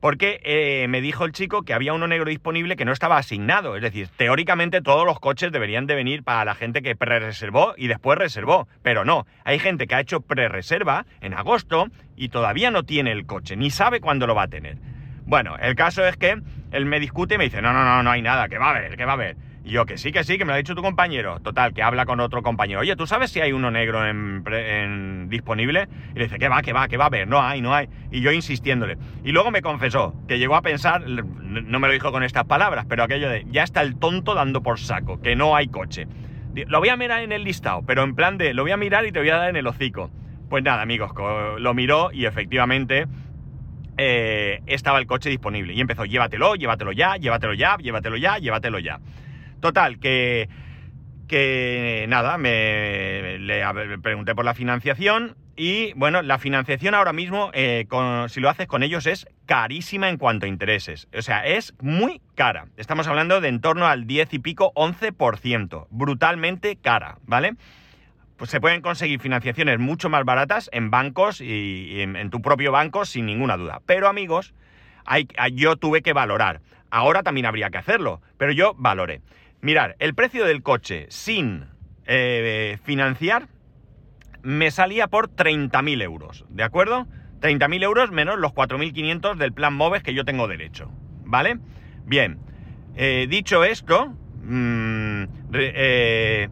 Porque 0.00 0.40
eh, 0.44 0.86
me 0.88 1.00
dijo 1.00 1.24
el 1.24 1.32
chico 1.32 1.62
que 1.62 1.72
había 1.74 1.92
uno 1.92 2.06
negro 2.06 2.28
disponible 2.28 2.76
que 2.76 2.84
no 2.84 2.92
estaba 2.92 3.16
asignado. 3.16 3.76
Es 3.76 3.82
decir, 3.82 4.08
teóricamente 4.16 4.82
todos 4.82 5.06
los 5.06 5.20
coches 5.20 5.52
deberían 5.52 5.86
de 5.86 5.94
venir 5.94 6.22
para 6.22 6.44
la 6.44 6.54
gente 6.54 6.82
que 6.82 6.94
pre-reservó 6.94 7.74
y 7.76 7.88
después 7.88 8.18
reservó. 8.18 8.68
Pero 8.82 9.04
no, 9.04 9.26
hay 9.44 9.58
gente 9.58 9.86
que 9.86 9.94
ha 9.94 10.00
hecho 10.00 10.20
pre-reserva 10.20 11.06
en 11.20 11.34
agosto 11.34 11.86
y 12.16 12.28
todavía 12.28 12.70
no 12.70 12.82
tiene 12.84 13.12
el 13.12 13.26
coche, 13.26 13.56
ni 13.56 13.70
sabe 13.70 14.00
cuándo 14.00 14.26
lo 14.26 14.34
va 14.34 14.44
a 14.44 14.48
tener. 14.48 14.76
Bueno, 15.24 15.56
el 15.60 15.74
caso 15.74 16.06
es 16.06 16.16
que 16.16 16.40
él 16.70 16.86
me 16.86 17.00
discute 17.00 17.34
y 17.34 17.38
me 17.38 17.44
dice, 17.44 17.60
no, 17.60 17.72
no, 17.72 17.84
no, 17.84 18.02
no 18.02 18.10
hay 18.10 18.22
nada, 18.22 18.48
que 18.48 18.58
va 18.58 18.66
a 18.66 18.70
haber, 18.76 18.96
que 18.96 19.04
va 19.04 19.12
a 19.12 19.14
haber. 19.14 19.36
Y 19.66 19.70
yo, 19.70 19.84
que 19.84 19.98
sí, 19.98 20.12
que 20.12 20.22
sí, 20.22 20.38
que 20.38 20.44
me 20.44 20.50
lo 20.50 20.54
ha 20.54 20.58
dicho 20.58 20.76
tu 20.76 20.82
compañero. 20.82 21.40
Total, 21.40 21.74
que 21.74 21.82
habla 21.82 22.06
con 22.06 22.20
otro 22.20 22.40
compañero. 22.40 22.78
Oye, 22.78 22.94
¿tú 22.94 23.04
sabes 23.04 23.32
si 23.32 23.40
hay 23.40 23.50
uno 23.50 23.72
negro 23.72 24.06
en, 24.06 25.28
disponible? 25.28 25.88
Y 26.14 26.18
le 26.20 26.24
dice, 26.26 26.38
que 26.38 26.48
va, 26.48 26.62
que 26.62 26.72
va, 26.72 26.86
que 26.86 26.96
va 26.96 27.06
a 27.06 27.10
ver. 27.10 27.26
No 27.26 27.42
hay, 27.42 27.60
no 27.60 27.74
hay. 27.74 27.88
Y 28.12 28.20
yo 28.20 28.30
insistiéndole. 28.30 28.96
Y 29.24 29.32
luego 29.32 29.50
me 29.50 29.62
confesó 29.62 30.14
que 30.28 30.38
llegó 30.38 30.54
a 30.54 30.62
pensar, 30.62 31.08
no 31.08 31.80
me 31.80 31.88
lo 31.88 31.92
dijo 31.92 32.12
con 32.12 32.22
estas 32.22 32.44
palabras, 32.44 32.86
pero 32.88 33.02
aquello 33.02 33.28
de, 33.28 33.44
ya 33.50 33.64
está 33.64 33.82
el 33.82 33.98
tonto 33.98 34.36
dando 34.36 34.62
por 34.62 34.78
saco, 34.78 35.20
que 35.20 35.34
no 35.34 35.56
hay 35.56 35.66
coche. 35.66 36.06
Lo 36.68 36.78
voy 36.78 36.90
a 36.90 36.96
mirar 36.96 37.22
en 37.22 37.32
el 37.32 37.42
listado, 37.42 37.82
pero 37.84 38.04
en 38.04 38.14
plan 38.14 38.38
de, 38.38 38.54
lo 38.54 38.62
voy 38.62 38.70
a 38.70 38.76
mirar 38.76 39.04
y 39.04 39.10
te 39.10 39.18
voy 39.18 39.30
a 39.30 39.36
dar 39.36 39.50
en 39.50 39.56
el 39.56 39.66
hocico. 39.66 40.12
Pues 40.48 40.62
nada, 40.62 40.80
amigos, 40.80 41.10
lo 41.58 41.74
miró 41.74 42.12
y 42.12 42.26
efectivamente 42.26 43.08
eh, 43.98 44.60
estaba 44.66 45.00
el 45.00 45.06
coche 45.06 45.28
disponible. 45.28 45.74
Y 45.74 45.80
empezó, 45.80 46.04
llévatelo, 46.04 46.54
llévatelo 46.54 46.92
ya, 46.92 47.16
llévatelo 47.16 47.54
ya, 47.54 47.76
llévatelo 47.78 48.16
ya, 48.16 48.38
llévatelo 48.38 48.78
ya. 48.78 49.00
Total, 49.60 49.98
que, 49.98 50.48
que 51.28 52.06
nada, 52.08 52.38
me 52.38 53.38
le 53.38 53.98
pregunté 53.98 54.34
por 54.34 54.44
la 54.44 54.54
financiación 54.54 55.36
y 55.56 55.94
bueno, 55.94 56.20
la 56.20 56.38
financiación 56.38 56.94
ahora 56.94 57.14
mismo, 57.14 57.50
eh, 57.54 57.86
si 58.28 58.40
lo 58.40 58.50
haces 58.50 58.66
con 58.66 58.82
ellos, 58.82 59.06
es 59.06 59.26
carísima 59.46 60.10
en 60.10 60.18
cuanto 60.18 60.44
a 60.44 60.50
intereses. 60.50 61.08
O 61.16 61.22
sea, 61.22 61.46
es 61.46 61.72
muy 61.80 62.20
cara. 62.34 62.66
Estamos 62.76 63.08
hablando 63.08 63.40
de 63.40 63.48
en 63.48 63.62
torno 63.62 63.86
al 63.86 64.06
10 64.06 64.34
y 64.34 64.38
pico, 64.38 64.72
11%. 64.74 65.86
Brutalmente 65.88 66.76
cara, 66.76 67.18
¿vale? 67.24 67.54
Pues 68.36 68.50
se 68.50 68.60
pueden 68.60 68.82
conseguir 68.82 69.18
financiaciones 69.18 69.78
mucho 69.78 70.10
más 70.10 70.26
baratas 70.26 70.68
en 70.74 70.90
bancos 70.90 71.40
y, 71.40 72.02
en, 72.02 72.28
tu 72.28 72.42
propio 72.42 72.70
banco 72.70 73.06
sin 73.06 73.24
ninguna 73.24 73.56
duda. 73.56 73.80
Pero 73.86 74.08
amigos, 74.08 74.52
hay, 75.06 75.26
yo 75.52 75.76
tuve 75.76 76.02
que 76.02 76.12
valorar. 76.12 76.60
Ahora 76.90 77.22
también 77.22 77.46
habría 77.46 77.70
que 77.70 77.78
hacerlo, 77.78 78.20
pero 78.36 78.52
yo 78.52 78.74
valoré. 78.76 79.22
Mirar, 79.66 79.96
el 79.98 80.14
precio 80.14 80.44
del 80.44 80.62
coche 80.62 81.06
sin 81.08 81.64
eh, 82.06 82.78
financiar 82.84 83.48
me 84.44 84.70
salía 84.70 85.08
por 85.08 85.28
30.000 85.28 86.02
euros, 86.04 86.44
¿de 86.50 86.62
acuerdo? 86.62 87.08
30.000 87.40 87.82
euros 87.82 88.12
menos 88.12 88.38
los 88.38 88.52
4.500 88.52 89.34
del 89.34 89.52
plan 89.52 89.74
MOVES 89.74 90.04
que 90.04 90.14
yo 90.14 90.24
tengo 90.24 90.46
derecho, 90.46 90.92
¿vale? 91.24 91.58
Bien, 92.04 92.38
eh, 92.94 93.26
dicho 93.28 93.64
esto, 93.64 94.14
mmm, 94.44 95.24
eh, 95.54 96.48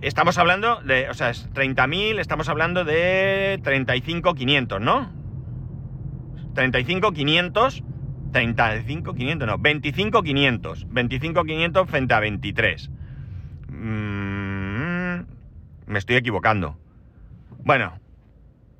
estamos 0.00 0.36
hablando 0.38 0.82
de, 0.82 1.08
o 1.10 1.14
sea, 1.14 1.30
30.000, 1.30 2.18
estamos 2.18 2.48
hablando 2.48 2.84
de 2.84 3.60
35.500, 3.62 4.80
¿no? 4.80 5.12
35.500 6.54 7.84
35, 8.32 9.14
500, 9.14 9.48
no, 9.48 9.58
25, 9.58 10.22
500. 10.22 10.86
25, 10.92 11.44
500 11.44 11.90
frente 11.90 12.14
a 12.14 12.20
23. 12.20 12.90
Mm, 13.68 15.20
me 15.86 15.98
estoy 15.98 16.16
equivocando. 16.16 16.76
Bueno, 17.64 17.98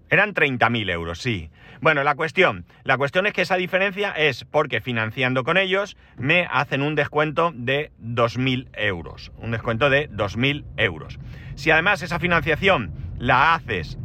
eran 0.08 0.34
30.000 0.34 0.90
euros, 0.90 1.20
sí. 1.20 1.50
Bueno, 1.80 2.02
la 2.02 2.14
cuestión, 2.14 2.66
la 2.84 2.98
cuestión 2.98 3.26
es 3.26 3.32
que 3.32 3.42
esa 3.42 3.56
diferencia 3.56 4.10
es 4.10 4.44
porque 4.44 4.80
financiando 4.80 5.44
con 5.44 5.56
ellos 5.56 5.96
me 6.16 6.46
hacen 6.50 6.82
un 6.82 6.94
descuento 6.94 7.52
de 7.54 7.90
2.000 8.02 8.68
euros. 8.74 9.32
Un 9.38 9.52
descuento 9.52 9.88
de 9.88 10.10
2.000 10.10 10.64
euros. 10.76 11.18
Si 11.54 11.70
además 11.70 12.02
esa 12.02 12.18
financiación 12.18 12.92
la 13.18 13.54
haces... 13.54 13.98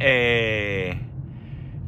Eh, 0.00 0.98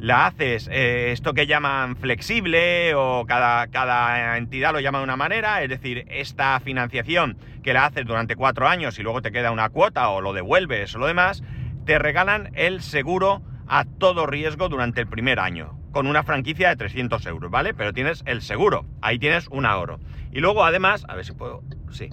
la 0.05 0.27
haces 0.27 0.69
eh, 0.71 1.11
esto 1.13 1.33
que 1.33 1.47
llaman 1.47 1.95
flexible 1.95 2.93
o 2.93 3.25
cada, 3.25 3.65
cada, 3.69 4.37
entidad 4.37 4.71
lo 4.71 4.79
llama 4.79 4.99
de 4.99 5.03
una 5.03 5.15
manera, 5.15 5.63
es 5.63 5.69
decir, 5.69 6.05
esta 6.11 6.59
financiación 6.59 7.37
que 7.63 7.73
la 7.73 7.87
haces 7.87 8.05
durante 8.05 8.35
cuatro 8.35 8.67
años 8.67 8.99
y 8.99 9.01
luego 9.01 9.23
te 9.23 9.31
queda 9.31 9.49
una 9.49 9.69
cuota 9.69 10.09
o 10.09 10.21
lo 10.21 10.33
devuelves 10.33 10.93
o 10.93 10.99
lo 10.99 11.07
demás, 11.07 11.41
te 11.87 11.97
regalan 11.97 12.51
el 12.53 12.83
seguro 12.83 13.41
a 13.65 13.85
todo 13.85 14.27
riesgo 14.27 14.69
durante 14.69 15.01
el 15.01 15.07
primer 15.07 15.39
año, 15.39 15.75
con 15.91 16.05
una 16.05 16.21
franquicia 16.21 16.69
de 16.69 16.75
300 16.75 17.25
euros, 17.25 17.49
¿vale? 17.49 17.73
Pero 17.73 17.91
tienes 17.91 18.21
el 18.27 18.43
seguro, 18.43 18.85
ahí 19.01 19.17
tienes 19.17 19.47
un 19.47 19.65
ahorro. 19.65 19.99
Y 20.31 20.39
luego 20.39 20.65
además, 20.65 21.03
a 21.09 21.15
ver 21.15 21.25
si 21.25 21.31
puedo, 21.31 21.63
sí. 21.89 22.11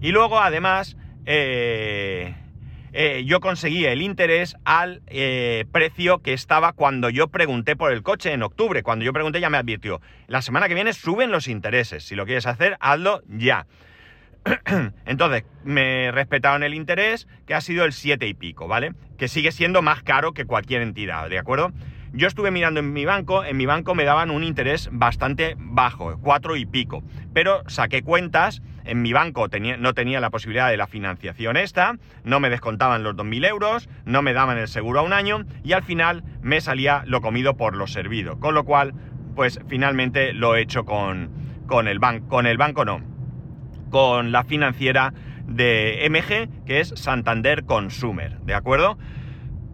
Y 0.00 0.12
luego 0.12 0.40
además... 0.40 0.96
Eh, 1.26 2.34
eh, 2.96 3.24
yo 3.26 3.40
conseguí 3.40 3.86
el 3.86 4.02
interés 4.02 4.54
al 4.64 5.02
eh, 5.08 5.64
precio 5.72 6.22
que 6.22 6.32
estaba 6.32 6.72
cuando 6.72 7.10
yo 7.10 7.26
pregunté 7.26 7.74
por 7.74 7.92
el 7.92 8.04
coche 8.04 8.32
en 8.32 8.44
octubre. 8.44 8.84
Cuando 8.84 9.04
yo 9.04 9.12
pregunté 9.12 9.40
ya 9.40 9.50
me 9.50 9.58
advirtió, 9.58 10.00
la 10.28 10.42
semana 10.42 10.68
que 10.68 10.74
viene 10.74 10.92
suben 10.92 11.32
los 11.32 11.48
intereses. 11.48 12.04
Si 12.04 12.14
lo 12.14 12.24
quieres 12.24 12.46
hacer, 12.46 12.76
hazlo 12.78 13.22
ya. 13.26 13.66
Entonces, 15.06 15.42
me 15.64 16.12
respetaron 16.12 16.62
el 16.62 16.72
interés, 16.72 17.26
que 17.46 17.54
ha 17.54 17.60
sido 17.60 17.84
el 17.84 17.92
7 17.92 18.28
y 18.28 18.34
pico, 18.34 18.68
¿vale? 18.68 18.92
Que 19.18 19.26
sigue 19.26 19.50
siendo 19.50 19.82
más 19.82 20.04
caro 20.04 20.32
que 20.32 20.44
cualquier 20.44 20.82
entidad, 20.82 21.28
¿de 21.28 21.38
acuerdo? 21.38 21.72
Yo 22.12 22.28
estuve 22.28 22.52
mirando 22.52 22.78
en 22.78 22.92
mi 22.92 23.04
banco, 23.04 23.44
en 23.44 23.56
mi 23.56 23.66
banco 23.66 23.96
me 23.96 24.04
daban 24.04 24.30
un 24.30 24.44
interés 24.44 24.88
bastante 24.92 25.56
bajo, 25.58 26.16
4 26.22 26.56
y 26.56 26.64
pico, 26.64 27.02
pero 27.32 27.68
saqué 27.68 28.02
cuentas 28.02 28.62
en 28.84 29.02
mi 29.02 29.12
banco 29.12 29.48
no 29.78 29.94
tenía 29.94 30.20
la 30.20 30.30
posibilidad 30.30 30.70
de 30.70 30.76
la 30.76 30.86
financiación 30.86 31.56
esta, 31.56 31.96
no 32.22 32.40
me 32.40 32.50
descontaban 32.50 33.02
los 33.02 33.16
2.000 33.16 33.48
euros, 33.48 33.88
no 34.04 34.22
me 34.22 34.32
daban 34.32 34.58
el 34.58 34.68
seguro 34.68 35.00
a 35.00 35.02
un 35.02 35.12
año 35.12 35.44
y 35.62 35.72
al 35.72 35.82
final 35.82 36.24
me 36.42 36.60
salía 36.60 37.02
lo 37.06 37.20
comido 37.20 37.56
por 37.56 37.76
lo 37.76 37.86
servido. 37.86 38.38
Con 38.38 38.54
lo 38.54 38.64
cual, 38.64 38.94
pues 39.34 39.60
finalmente 39.68 40.32
lo 40.32 40.56
he 40.56 40.62
hecho 40.62 40.84
con, 40.84 41.30
con 41.66 41.88
el 41.88 41.98
banco, 41.98 42.28
con 42.28 42.46
el 42.46 42.58
banco 42.58 42.84
no, 42.84 43.00
con 43.90 44.32
la 44.32 44.44
financiera 44.44 45.12
de 45.46 46.06
MG, 46.10 46.64
que 46.64 46.80
es 46.80 46.88
Santander 46.96 47.64
Consumer, 47.64 48.38
¿de 48.40 48.54
acuerdo? 48.54 48.98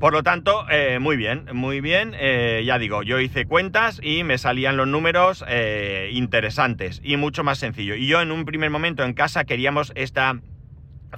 Por 0.00 0.14
lo 0.14 0.22
tanto, 0.22 0.64
eh, 0.70 0.98
muy 0.98 1.18
bien, 1.18 1.44
muy 1.52 1.82
bien. 1.82 2.14
Eh, 2.18 2.62
ya 2.64 2.78
digo, 2.78 3.02
yo 3.02 3.20
hice 3.20 3.44
cuentas 3.44 4.00
y 4.02 4.24
me 4.24 4.38
salían 4.38 4.78
los 4.78 4.88
números 4.88 5.44
eh, 5.46 6.08
interesantes 6.14 7.02
y 7.04 7.18
mucho 7.18 7.44
más 7.44 7.58
sencillo. 7.58 7.94
Y 7.94 8.06
yo 8.06 8.22
en 8.22 8.32
un 8.32 8.46
primer 8.46 8.70
momento 8.70 9.04
en 9.04 9.12
casa 9.12 9.44
queríamos 9.44 9.92
esta 9.96 10.40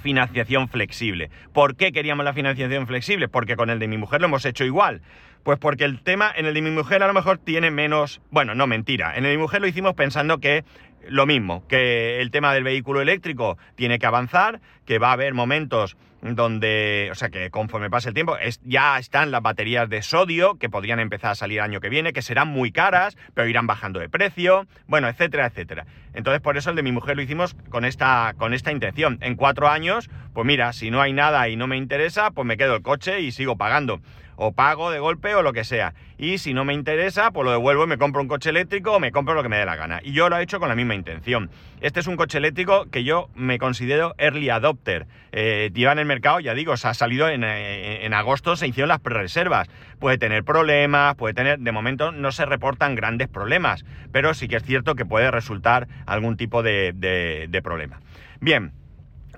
financiación 0.00 0.68
flexible. 0.68 1.30
¿Por 1.52 1.76
qué 1.76 1.92
queríamos 1.92 2.24
la 2.24 2.32
financiación 2.32 2.88
flexible? 2.88 3.28
Porque 3.28 3.54
con 3.54 3.70
el 3.70 3.78
de 3.78 3.86
mi 3.86 3.98
mujer 3.98 4.20
lo 4.20 4.26
hemos 4.26 4.44
hecho 4.44 4.64
igual. 4.64 5.00
Pues 5.44 5.60
porque 5.60 5.84
el 5.84 6.02
tema 6.02 6.32
en 6.34 6.46
el 6.46 6.54
de 6.54 6.62
mi 6.62 6.70
mujer 6.72 7.04
a 7.04 7.06
lo 7.06 7.14
mejor 7.14 7.38
tiene 7.38 7.70
menos... 7.70 8.20
Bueno, 8.32 8.56
no, 8.56 8.66
mentira. 8.66 9.12
En 9.12 9.24
el 9.24 9.30
de 9.30 9.36
mi 9.36 9.42
mujer 9.42 9.60
lo 9.60 9.68
hicimos 9.68 9.94
pensando 9.94 10.38
que 10.38 10.64
lo 11.08 11.24
mismo, 11.24 11.64
que 11.68 12.20
el 12.20 12.32
tema 12.32 12.52
del 12.52 12.64
vehículo 12.64 13.00
eléctrico 13.00 13.58
tiene 13.76 14.00
que 14.00 14.06
avanzar, 14.06 14.60
que 14.86 14.98
va 14.98 15.10
a 15.10 15.12
haber 15.12 15.34
momentos 15.34 15.96
donde, 16.22 17.08
o 17.10 17.14
sea, 17.14 17.30
que 17.30 17.50
conforme 17.50 17.90
pase 17.90 18.08
el 18.08 18.14
tiempo, 18.14 18.36
ya 18.64 18.98
están 18.98 19.30
las 19.32 19.42
baterías 19.42 19.88
de 19.88 20.02
sodio 20.02 20.56
que 20.56 20.70
podrían 20.70 21.00
empezar 21.00 21.32
a 21.32 21.34
salir 21.34 21.58
el 21.58 21.64
año 21.64 21.80
que 21.80 21.88
viene, 21.88 22.12
que 22.12 22.22
serán 22.22 22.48
muy 22.48 22.70
caras, 22.70 23.16
pero 23.34 23.48
irán 23.48 23.66
bajando 23.66 23.98
de 23.98 24.08
precio, 24.08 24.66
bueno, 24.86 25.08
etcétera, 25.08 25.46
etcétera. 25.46 25.84
Entonces, 26.14 26.40
por 26.40 26.56
eso 26.56 26.70
el 26.70 26.76
de 26.76 26.82
mi 26.82 26.92
mujer 26.92 27.16
lo 27.16 27.22
hicimos 27.22 27.54
con 27.70 27.84
esta, 27.84 28.34
con 28.38 28.54
esta 28.54 28.70
intención. 28.70 29.18
En 29.20 29.34
cuatro 29.34 29.68
años, 29.68 30.08
pues 30.32 30.46
mira, 30.46 30.72
si 30.72 30.90
no 30.90 31.02
hay 31.02 31.12
nada 31.12 31.48
y 31.48 31.56
no 31.56 31.66
me 31.66 31.76
interesa, 31.76 32.30
pues 32.30 32.46
me 32.46 32.56
quedo 32.56 32.76
el 32.76 32.82
coche 32.82 33.20
y 33.20 33.32
sigo 33.32 33.56
pagando 33.56 34.00
o 34.36 34.52
pago 34.52 34.90
de 34.90 34.98
golpe 34.98 35.34
o 35.34 35.42
lo 35.42 35.52
que 35.52 35.64
sea. 35.64 35.94
Y 36.18 36.38
si 36.38 36.54
no 36.54 36.64
me 36.64 36.74
interesa, 36.74 37.30
pues 37.32 37.44
lo 37.44 37.50
devuelvo 37.50 37.84
y 37.84 37.86
me 37.86 37.98
compro 37.98 38.22
un 38.22 38.28
coche 38.28 38.50
eléctrico 38.50 38.92
o 38.92 39.00
me 39.00 39.12
compro 39.12 39.34
lo 39.34 39.42
que 39.42 39.48
me 39.48 39.58
dé 39.58 39.64
la 39.64 39.76
gana. 39.76 40.00
Y 40.02 40.12
yo 40.12 40.28
lo 40.28 40.36
he 40.36 40.42
hecho 40.42 40.60
con 40.60 40.68
la 40.68 40.74
misma 40.74 40.94
intención. 40.94 41.50
Este 41.80 42.00
es 42.00 42.06
un 42.06 42.16
coche 42.16 42.38
eléctrico 42.38 42.86
que 42.90 43.04
yo 43.04 43.28
me 43.34 43.58
considero 43.58 44.14
early 44.18 44.50
adopter. 44.50 45.06
Eh, 45.32 45.70
en 45.74 45.98
el 45.98 46.06
mercado, 46.06 46.40
ya 46.40 46.54
digo, 46.54 46.76
se 46.76 46.88
ha 46.88 46.94
salido 46.94 47.28
en, 47.28 47.44
eh, 47.44 48.06
en 48.06 48.14
agosto, 48.14 48.56
se 48.56 48.68
hicieron 48.68 48.88
las 48.88 49.02
reservas. 49.02 49.68
Puede 49.98 50.18
tener 50.18 50.44
problemas, 50.44 51.14
puede 51.16 51.34
tener, 51.34 51.58
de 51.58 51.72
momento 51.72 52.12
no 52.12 52.32
se 52.32 52.46
reportan 52.46 52.94
grandes 52.94 53.28
problemas, 53.28 53.84
pero 54.12 54.32
sí 54.34 54.48
que 54.48 54.56
es 54.56 54.62
cierto 54.62 54.94
que 54.94 55.04
puede 55.04 55.30
resultar 55.30 55.88
algún 56.06 56.36
tipo 56.36 56.62
de, 56.62 56.92
de, 56.94 57.46
de 57.48 57.62
problema. 57.62 58.00
Bien, 58.40 58.72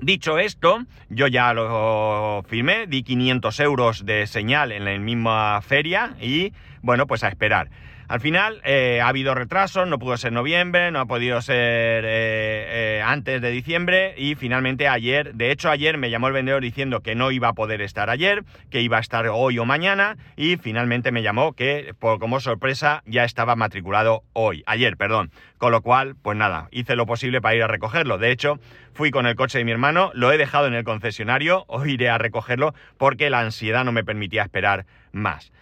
Dicho 0.00 0.38
esto, 0.38 0.84
yo 1.08 1.28
ya 1.28 1.54
lo 1.54 2.42
firmé, 2.48 2.86
di 2.86 3.02
500 3.02 3.60
euros 3.60 4.04
de 4.04 4.26
señal 4.26 4.72
en 4.72 4.84
la 4.84 4.98
misma 4.98 5.60
feria 5.62 6.14
y 6.20 6.52
bueno, 6.82 7.06
pues 7.06 7.22
a 7.22 7.28
esperar. 7.28 7.70
Al 8.06 8.20
final 8.20 8.60
eh, 8.64 9.00
ha 9.00 9.08
habido 9.08 9.34
retrasos, 9.34 9.88
no 9.88 9.98
pudo 9.98 10.16
ser 10.18 10.32
noviembre, 10.32 10.90
no 10.90 11.00
ha 11.00 11.06
podido 11.06 11.40
ser 11.40 12.04
eh, 12.04 12.98
eh, 12.98 13.02
antes 13.04 13.40
de 13.40 13.50
diciembre 13.50 14.14
y 14.18 14.34
finalmente 14.34 14.88
ayer, 14.88 15.34
de 15.34 15.50
hecho 15.50 15.70
ayer 15.70 15.96
me 15.96 16.10
llamó 16.10 16.28
el 16.28 16.34
vendedor 16.34 16.62
diciendo 16.62 17.00
que 17.00 17.14
no 17.14 17.30
iba 17.30 17.48
a 17.48 17.52
poder 17.54 17.80
estar 17.80 18.10
ayer, 18.10 18.44
que 18.70 18.82
iba 18.82 18.98
a 18.98 19.00
estar 19.00 19.26
hoy 19.28 19.58
o 19.58 19.64
mañana 19.64 20.18
y 20.36 20.56
finalmente 20.56 21.12
me 21.12 21.22
llamó 21.22 21.54
que 21.54 21.94
por, 21.98 22.18
como 22.18 22.40
sorpresa 22.40 23.02
ya 23.06 23.24
estaba 23.24 23.56
matriculado 23.56 24.22
hoy, 24.34 24.62
ayer, 24.66 24.96
perdón. 24.96 25.30
Con 25.56 25.72
lo 25.72 25.80
cual, 25.80 26.14
pues 26.20 26.36
nada, 26.36 26.68
hice 26.72 26.96
lo 26.96 27.06
posible 27.06 27.40
para 27.40 27.54
ir 27.54 27.62
a 27.62 27.68
recogerlo. 27.68 28.18
De 28.18 28.30
hecho, 28.30 28.58
fui 28.92 29.10
con 29.10 29.26
el 29.26 29.34
coche 29.34 29.56
de 29.56 29.64
mi 29.64 29.70
hermano, 29.70 30.10
lo 30.12 30.30
he 30.30 30.36
dejado 30.36 30.66
en 30.66 30.74
el 30.74 30.84
concesionario, 30.84 31.64
hoy 31.68 31.92
iré 31.92 32.10
a 32.10 32.18
recogerlo 32.18 32.74
porque 32.98 33.30
la 33.30 33.40
ansiedad 33.40 33.82
no 33.82 33.92
me 33.92 34.04
permitía 34.04 34.42
esperar 34.42 34.84
más. 35.12 35.52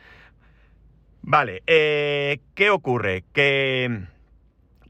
Vale, 1.23 1.63
eh, 1.67 2.41
¿qué 2.55 2.71
ocurre? 2.71 3.25
Que, 3.33 4.03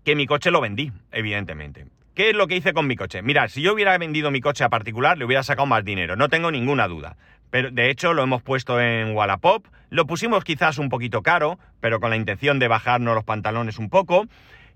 que 0.05 0.17
mi 0.17 0.27
coche 0.27 0.51
lo 0.51 0.61
vendí, 0.61 0.91
evidentemente. 1.13 1.87
¿Qué 2.15 2.31
es 2.31 2.37
lo 2.37 2.47
que 2.47 2.57
hice 2.57 2.73
con 2.73 2.87
mi 2.87 2.97
coche? 2.97 3.23
Mirad, 3.23 3.49
si 3.49 3.63
yo 3.63 3.73
hubiera 3.73 3.97
vendido 3.97 4.31
mi 4.31 4.41
coche 4.41 4.65
a 4.65 4.69
particular, 4.69 5.17
le 5.17 5.25
hubiera 5.25 5.43
sacado 5.43 5.67
más 5.67 5.85
dinero, 5.85 6.17
no 6.17 6.29
tengo 6.29 6.51
ninguna 6.51 6.89
duda. 6.89 7.17
Pero 7.51 7.71
de 7.71 7.91
hecho 7.91 8.15
lo 8.15 8.23
hemos 8.23 8.43
puesto 8.43 8.81
en 8.81 9.15
Wallapop, 9.15 9.67
lo 9.91 10.07
pusimos 10.07 10.43
quizás 10.43 10.79
un 10.79 10.89
poquito 10.89 11.23
caro, 11.23 11.59
pero 11.81 12.01
con 12.01 12.11
la 12.11 12.17
intención 12.17 12.59
de 12.59 12.69
bajarnos 12.69 13.15
los 13.15 13.25
pantalones 13.25 13.79
un 13.79 13.91
poco. 13.91 14.27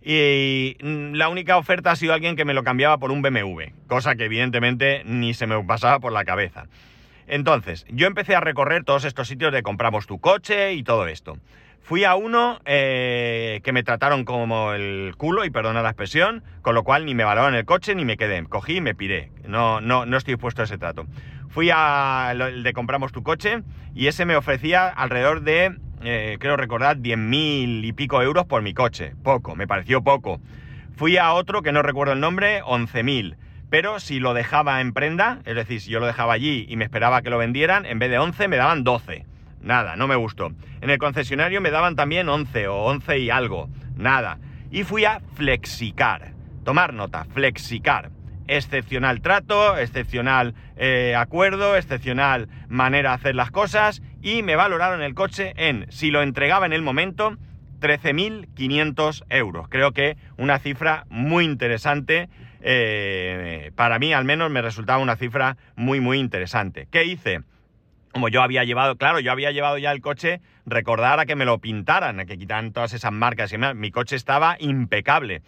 Y 0.02 0.76
la 0.80 1.28
única 1.28 1.56
oferta 1.56 1.90
ha 1.90 1.96
sido 1.96 2.12
alguien 2.14 2.36
que 2.36 2.44
me 2.44 2.54
lo 2.54 2.64
cambiaba 2.64 2.98
por 2.98 3.10
un 3.10 3.22
BMW, 3.22 3.62
cosa 3.86 4.14
que 4.14 4.26
evidentemente 4.26 5.02
ni 5.04 5.34
se 5.34 5.46
me 5.46 5.62
pasaba 5.64 6.00
por 6.00 6.12
la 6.12 6.24
cabeza. 6.24 6.66
Entonces, 7.26 7.84
yo 7.88 8.06
empecé 8.06 8.34
a 8.34 8.40
recorrer 8.40 8.84
todos 8.84 9.04
estos 9.04 9.28
sitios 9.28 9.52
de 9.52 9.62
compramos 9.62 10.06
tu 10.06 10.20
coche 10.20 10.74
y 10.74 10.82
todo 10.82 11.06
esto. 11.08 11.38
Fui 11.82 12.02
a 12.02 12.16
uno 12.16 12.60
eh, 12.64 13.60
que 13.62 13.72
me 13.72 13.84
trataron 13.84 14.24
como 14.24 14.72
el 14.72 15.14
culo, 15.16 15.44
y 15.44 15.50
perdona 15.50 15.82
la 15.82 15.90
expresión, 15.90 16.42
con 16.62 16.74
lo 16.74 16.82
cual 16.82 17.04
ni 17.04 17.14
me 17.14 17.22
valoraron 17.22 17.54
el 17.54 17.64
coche 17.64 17.94
ni 17.94 18.04
me 18.04 18.16
quedé. 18.16 18.42
Cogí 18.44 18.78
y 18.78 18.80
me 18.80 18.94
piré. 18.94 19.30
No, 19.46 19.80
no, 19.80 20.04
no 20.04 20.16
estoy 20.16 20.34
dispuesto 20.34 20.62
a 20.62 20.64
ese 20.64 20.78
trato. 20.78 21.06
Fui 21.48 21.70
a 21.72 22.32
el 22.32 22.64
de 22.64 22.72
compramos 22.72 23.12
tu 23.12 23.22
coche 23.22 23.62
y 23.94 24.08
ese 24.08 24.24
me 24.24 24.36
ofrecía 24.36 24.88
alrededor 24.88 25.42
de, 25.42 25.76
eh, 26.02 26.36
creo 26.40 26.56
recordar, 26.56 26.98
10.000 26.98 27.84
y 27.84 27.92
pico 27.92 28.20
euros 28.20 28.46
por 28.46 28.62
mi 28.62 28.74
coche. 28.74 29.14
Poco, 29.22 29.54
me 29.54 29.68
pareció 29.68 30.02
poco. 30.02 30.40
Fui 30.96 31.18
a 31.18 31.32
otro 31.34 31.62
que 31.62 31.70
no 31.70 31.82
recuerdo 31.82 32.14
el 32.14 32.20
nombre, 32.20 32.62
11.000 32.64 33.36
pero 33.70 34.00
si 34.00 34.20
lo 34.20 34.34
dejaba 34.34 34.80
en 34.80 34.92
prenda, 34.92 35.40
es 35.44 35.56
decir, 35.56 35.80
si 35.80 35.90
yo 35.90 36.00
lo 36.00 36.06
dejaba 36.06 36.34
allí 36.34 36.66
y 36.68 36.76
me 36.76 36.84
esperaba 36.84 37.22
que 37.22 37.30
lo 37.30 37.38
vendieran, 37.38 37.84
en 37.86 37.98
vez 37.98 38.10
de 38.10 38.18
11 38.18 38.48
me 38.48 38.56
daban 38.56 38.84
12. 38.84 39.26
Nada, 39.60 39.96
no 39.96 40.06
me 40.06 40.16
gustó. 40.16 40.52
En 40.80 40.90
el 40.90 40.98
concesionario 40.98 41.60
me 41.60 41.70
daban 41.70 41.96
también 41.96 42.28
11 42.28 42.68
o 42.68 42.84
11 42.84 43.18
y 43.18 43.30
algo. 43.30 43.68
Nada. 43.96 44.38
Y 44.70 44.84
fui 44.84 45.04
a 45.04 45.20
Flexicar. 45.34 46.32
Tomar 46.64 46.94
nota, 46.94 47.24
Flexicar. 47.24 48.10
Excepcional 48.48 49.20
trato, 49.22 49.76
excepcional 49.76 50.54
eh, 50.76 51.16
acuerdo, 51.16 51.76
excepcional 51.76 52.48
manera 52.68 53.10
de 53.10 53.14
hacer 53.16 53.34
las 53.34 53.50
cosas 53.50 54.02
y 54.22 54.44
me 54.44 54.54
valoraron 54.54 55.02
el 55.02 55.14
coche 55.14 55.52
en, 55.56 55.86
si 55.90 56.12
lo 56.12 56.22
entregaba 56.22 56.66
en 56.66 56.72
el 56.72 56.82
momento, 56.82 57.36
13.500 57.80 59.24
euros. 59.30 59.68
Creo 59.68 59.92
que 59.92 60.16
una 60.36 60.58
cifra 60.60 61.06
muy 61.08 61.44
interesante 61.44 62.28
eh, 62.68 63.70
para 63.76 64.00
mí 64.00 64.12
al 64.12 64.24
menos 64.24 64.50
me 64.50 64.60
resultaba 64.60 64.98
una 64.98 65.14
cifra 65.14 65.56
muy, 65.76 66.00
muy 66.00 66.18
interesante. 66.18 66.88
¿Qué 66.90 67.04
hice? 67.04 67.42
Como 68.12 68.28
yo 68.28 68.42
había 68.42 68.64
llevado, 68.64 68.96
claro, 68.96 69.20
yo 69.20 69.30
había 69.30 69.52
llevado 69.52 69.78
ya 69.78 69.92
el 69.92 70.00
coche, 70.00 70.40
recordar 70.64 71.20
a 71.20 71.26
que 71.26 71.36
me 71.36 71.44
lo 71.44 71.60
pintaran, 71.60 72.18
a 72.18 72.24
que 72.24 72.36
quitaran 72.36 72.72
todas 72.72 72.92
esas 72.92 73.12
marcas 73.12 73.54
Mi 73.76 73.92
coche 73.92 74.16
estaba 74.16 74.56
impecable. 74.58 75.42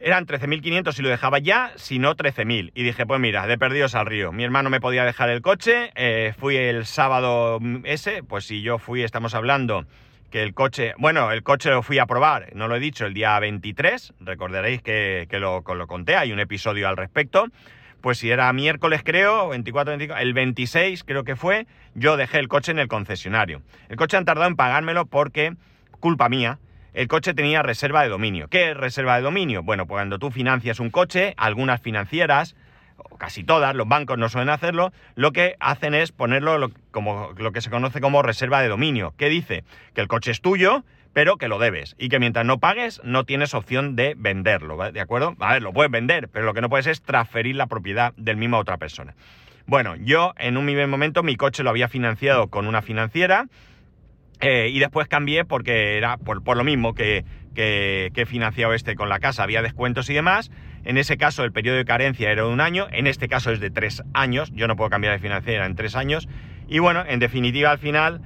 Eran 0.00 0.26
13.500 0.26 0.92
si 0.92 1.00
lo 1.00 1.08
dejaba 1.08 1.38
ya, 1.38 1.72
si 1.76 1.98
no 1.98 2.14
13.000. 2.14 2.72
Y 2.74 2.82
dije, 2.82 3.06
pues 3.06 3.18
mira, 3.18 3.46
de 3.46 3.56
perdidos 3.56 3.94
al 3.94 4.04
río. 4.04 4.32
Mi 4.32 4.44
hermano 4.44 4.68
me 4.68 4.80
podía 4.80 5.06
dejar 5.06 5.30
el 5.30 5.40
coche, 5.40 5.92
eh, 5.94 6.34
fui 6.36 6.56
el 6.56 6.84
sábado 6.84 7.58
ese, 7.84 8.22
pues 8.22 8.44
si 8.44 8.60
yo 8.60 8.76
fui, 8.78 9.02
estamos 9.02 9.34
hablando 9.34 9.86
que 10.32 10.42
el 10.42 10.54
coche, 10.54 10.94
bueno, 10.98 11.30
el 11.30 11.44
coche 11.44 11.70
lo 11.70 11.82
fui 11.82 11.98
a 11.98 12.06
probar, 12.06 12.56
no 12.56 12.66
lo 12.66 12.74
he 12.74 12.80
dicho, 12.80 13.04
el 13.04 13.14
día 13.14 13.38
23, 13.38 14.14
recordaréis 14.20 14.82
que, 14.82 15.28
lo, 15.32 15.62
lo, 15.62 15.86
conté, 15.86 16.16
hay 16.16 16.32
un 16.32 16.40
episodio 16.40 16.88
al 16.88 16.96
respecto, 16.96 17.46
pues 18.00 18.18
si 18.18 18.30
era 18.30 18.52
miércoles 18.52 19.02
creo, 19.04 19.50
24, 19.50 19.92
25, 19.92 20.18
el 20.18 20.32
26 20.32 21.04
creo 21.04 21.22
que 21.22 21.36
fue, 21.36 21.66
yo 21.94 22.16
dejé 22.16 22.38
el 22.38 22.48
coche 22.48 22.72
en 22.72 22.78
el 22.78 22.88
concesionario. 22.88 23.62
El 23.90 23.96
coche 23.96 24.16
han 24.16 24.24
tardado 24.24 24.48
en 24.48 24.56
pagármelo 24.56 25.04
porque, 25.06 25.54
culpa 26.00 26.28
mía, 26.30 26.58
el 26.94 27.08
coche 27.08 27.34
tenía 27.34 27.62
reserva 27.62 28.02
de 28.02 28.08
dominio. 28.08 28.48
¿Qué 28.48 28.70
es 28.70 28.76
reserva 28.76 29.16
de 29.16 29.22
dominio? 29.22 29.62
Bueno, 29.62 29.86
pues 29.86 29.98
cuando 29.98 30.18
tú 30.18 30.30
financias 30.30 30.80
un 30.80 30.90
coche, 30.90 31.34
algunas 31.36 31.80
financieras 31.80 32.56
casi 33.18 33.44
todas, 33.44 33.74
los 33.74 33.88
bancos 33.88 34.18
no 34.18 34.28
suelen 34.28 34.50
hacerlo, 34.50 34.92
lo 35.14 35.32
que 35.32 35.56
hacen 35.60 35.94
es 35.94 36.12
ponerlo 36.12 36.70
como 36.90 37.32
lo 37.36 37.52
que 37.52 37.60
se 37.60 37.70
conoce 37.70 38.00
como 38.00 38.22
reserva 38.22 38.60
de 38.60 38.68
dominio, 38.68 39.14
que 39.16 39.28
dice 39.28 39.64
que 39.94 40.00
el 40.00 40.08
coche 40.08 40.30
es 40.30 40.40
tuyo, 40.40 40.84
pero 41.12 41.36
que 41.36 41.48
lo 41.48 41.58
debes 41.58 41.94
y 41.98 42.08
que 42.08 42.18
mientras 42.18 42.46
no 42.46 42.58
pagues 42.58 43.00
no 43.04 43.24
tienes 43.24 43.54
opción 43.54 43.96
de 43.96 44.14
venderlo, 44.16 44.78
¿de 44.90 45.00
acuerdo? 45.00 45.36
A 45.40 45.54
ver, 45.54 45.62
lo 45.62 45.72
puedes 45.72 45.90
vender, 45.90 46.28
pero 46.28 46.46
lo 46.46 46.54
que 46.54 46.60
no 46.60 46.68
puedes 46.68 46.86
es 46.86 47.02
transferir 47.02 47.56
la 47.56 47.66
propiedad 47.66 48.14
del 48.16 48.36
mismo 48.36 48.56
a 48.56 48.60
otra 48.60 48.78
persona. 48.78 49.14
Bueno, 49.66 49.94
yo 49.96 50.34
en 50.38 50.56
un 50.56 50.64
primer 50.64 50.88
momento 50.88 51.22
mi 51.22 51.36
coche 51.36 51.62
lo 51.62 51.70
había 51.70 51.88
financiado 51.88 52.48
con 52.48 52.66
una 52.66 52.82
financiera 52.82 53.46
eh, 54.40 54.68
y 54.72 54.78
después 54.80 55.06
cambié 55.06 55.44
porque 55.44 55.96
era 55.96 56.16
por, 56.16 56.56
lo 56.56 56.64
mismo 56.64 56.94
que, 56.94 57.24
que, 57.54 58.10
que 58.14 58.22
he 58.22 58.26
financiado 58.26 58.74
este 58.74 58.96
con 58.96 59.08
la 59.08 59.20
casa, 59.20 59.44
había 59.44 59.62
descuentos 59.62 60.10
y 60.10 60.14
demás 60.14 60.50
en 60.84 60.98
ese 60.98 61.16
caso 61.16 61.44
el 61.44 61.52
periodo 61.52 61.76
de 61.76 61.84
carencia 61.84 62.30
era 62.30 62.42
de 62.42 62.48
un 62.48 62.60
año, 62.60 62.86
en 62.90 63.06
este 63.06 63.28
caso 63.28 63.50
es 63.50 63.60
de 63.60 63.70
tres 63.70 64.02
años, 64.14 64.50
yo 64.54 64.66
no 64.68 64.76
puedo 64.76 64.90
cambiar 64.90 65.14
de 65.14 65.20
financiera 65.20 65.66
en 65.66 65.76
tres 65.76 65.96
años. 65.96 66.28
Y 66.68 66.78
bueno, 66.78 67.04
en 67.06 67.18
definitiva 67.18 67.70
al 67.70 67.78
final 67.78 68.20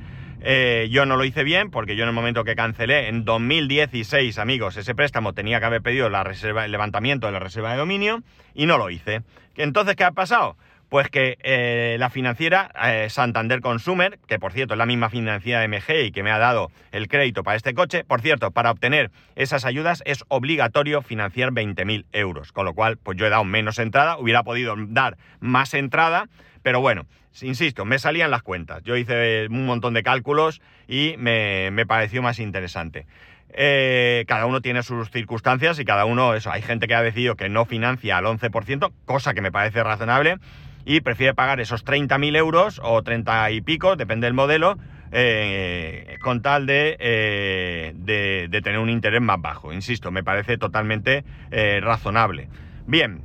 Eh, 0.48 0.88
yo 0.90 1.06
no 1.06 1.16
lo 1.16 1.24
hice 1.24 1.42
bien 1.44 1.70
porque 1.70 1.96
yo 1.96 2.04
en 2.04 2.10
el 2.10 2.14
momento 2.14 2.44
que 2.44 2.54
cancelé 2.54 3.08
en 3.08 3.24
2016, 3.24 4.38
amigos, 4.38 4.76
ese 4.76 4.94
préstamo 4.94 5.32
tenía 5.32 5.58
que 5.58 5.66
haber 5.66 5.82
pedido 5.82 6.08
la 6.10 6.22
reserva, 6.24 6.64
el 6.66 6.70
levantamiento 6.70 7.26
de 7.26 7.32
la 7.32 7.40
reserva 7.40 7.72
de 7.72 7.78
dominio 7.78 8.22
y 8.54 8.66
no 8.66 8.76
lo 8.78 8.90
hice. 8.90 9.22
Entonces, 9.56 9.96
¿qué 9.96 10.04
ha 10.04 10.12
pasado? 10.12 10.56
Pues 10.88 11.08
que 11.10 11.36
eh, 11.42 11.96
la 11.98 12.10
financiera 12.10 12.70
eh, 12.84 13.08
Santander 13.10 13.60
Consumer, 13.60 14.18
que 14.28 14.38
por 14.38 14.52
cierto 14.52 14.74
es 14.74 14.78
la 14.78 14.86
misma 14.86 15.10
financiera 15.10 15.66
MG 15.66 16.06
y 16.06 16.12
que 16.12 16.22
me 16.22 16.30
ha 16.30 16.38
dado 16.38 16.70
el 16.92 17.08
crédito 17.08 17.42
para 17.42 17.56
este 17.56 17.74
coche, 17.74 18.04
por 18.04 18.20
cierto, 18.20 18.52
para 18.52 18.70
obtener 18.70 19.10
esas 19.34 19.64
ayudas 19.64 20.02
es 20.06 20.24
obligatorio 20.28 21.02
financiar 21.02 21.50
20.000 21.50 22.04
euros, 22.12 22.52
con 22.52 22.64
lo 22.64 22.74
cual 22.74 22.98
pues 22.98 23.18
yo 23.18 23.26
he 23.26 23.30
dado 23.30 23.44
menos 23.44 23.80
entrada, 23.80 24.16
hubiera 24.16 24.44
podido 24.44 24.76
dar 24.76 25.16
más 25.40 25.74
entrada, 25.74 26.28
pero 26.62 26.80
bueno, 26.80 27.06
insisto, 27.42 27.84
me 27.84 27.98
salían 27.98 28.30
las 28.30 28.42
cuentas. 28.42 28.82
Yo 28.82 28.96
hice 28.96 29.46
un 29.48 29.66
montón 29.66 29.94
de 29.94 30.02
cálculos 30.02 30.60
y 30.88 31.14
me, 31.18 31.86
pareció 31.86 32.22
más 32.22 32.38
interesante. 32.38 33.06
Eh, 33.50 34.24
cada 34.26 34.46
uno 34.46 34.60
tiene 34.60 34.82
sus 34.82 35.10
circunstancias 35.10 35.78
y 35.78 35.84
cada 35.84 36.04
uno, 36.04 36.34
eso, 36.34 36.50
hay 36.50 36.62
gente 36.62 36.88
que 36.88 36.94
ha 36.94 37.02
decidido 37.02 37.36
que 37.36 37.48
no 37.48 37.64
financia 37.64 38.18
al 38.18 38.24
11%, 38.24 38.92
cosa 39.04 39.34
que 39.34 39.40
me 39.40 39.52
parece 39.52 39.82
razonable, 39.82 40.38
y 40.86 41.00
prefiere 41.00 41.34
pagar 41.34 41.60
esos 41.60 41.84
30.000 41.84 42.36
euros 42.36 42.80
o 42.82 43.02
30 43.02 43.50
y 43.50 43.60
pico, 43.60 43.96
depende 43.96 44.28
del 44.28 44.34
modelo, 44.34 44.78
eh, 45.10 46.16
con 46.20 46.42
tal 46.42 46.66
eh, 46.70 47.92
de, 47.94 48.46
de, 48.48 48.62
tener 48.62 48.78
un 48.78 48.88
interés 48.88 49.20
más 49.20 49.40
bajo. 49.40 49.72
Insisto, 49.72 50.12
me 50.12 50.22
parece 50.22 50.58
totalmente 50.58 51.24
eh, 51.50 51.80
razonable. 51.82 52.48
Bien, 52.86 53.20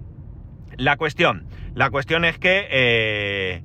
la 0.75 0.97
cuestión. 0.97 1.45
La 1.75 1.91
cuestión 1.91 2.25
es 2.25 2.37
que 2.39 3.63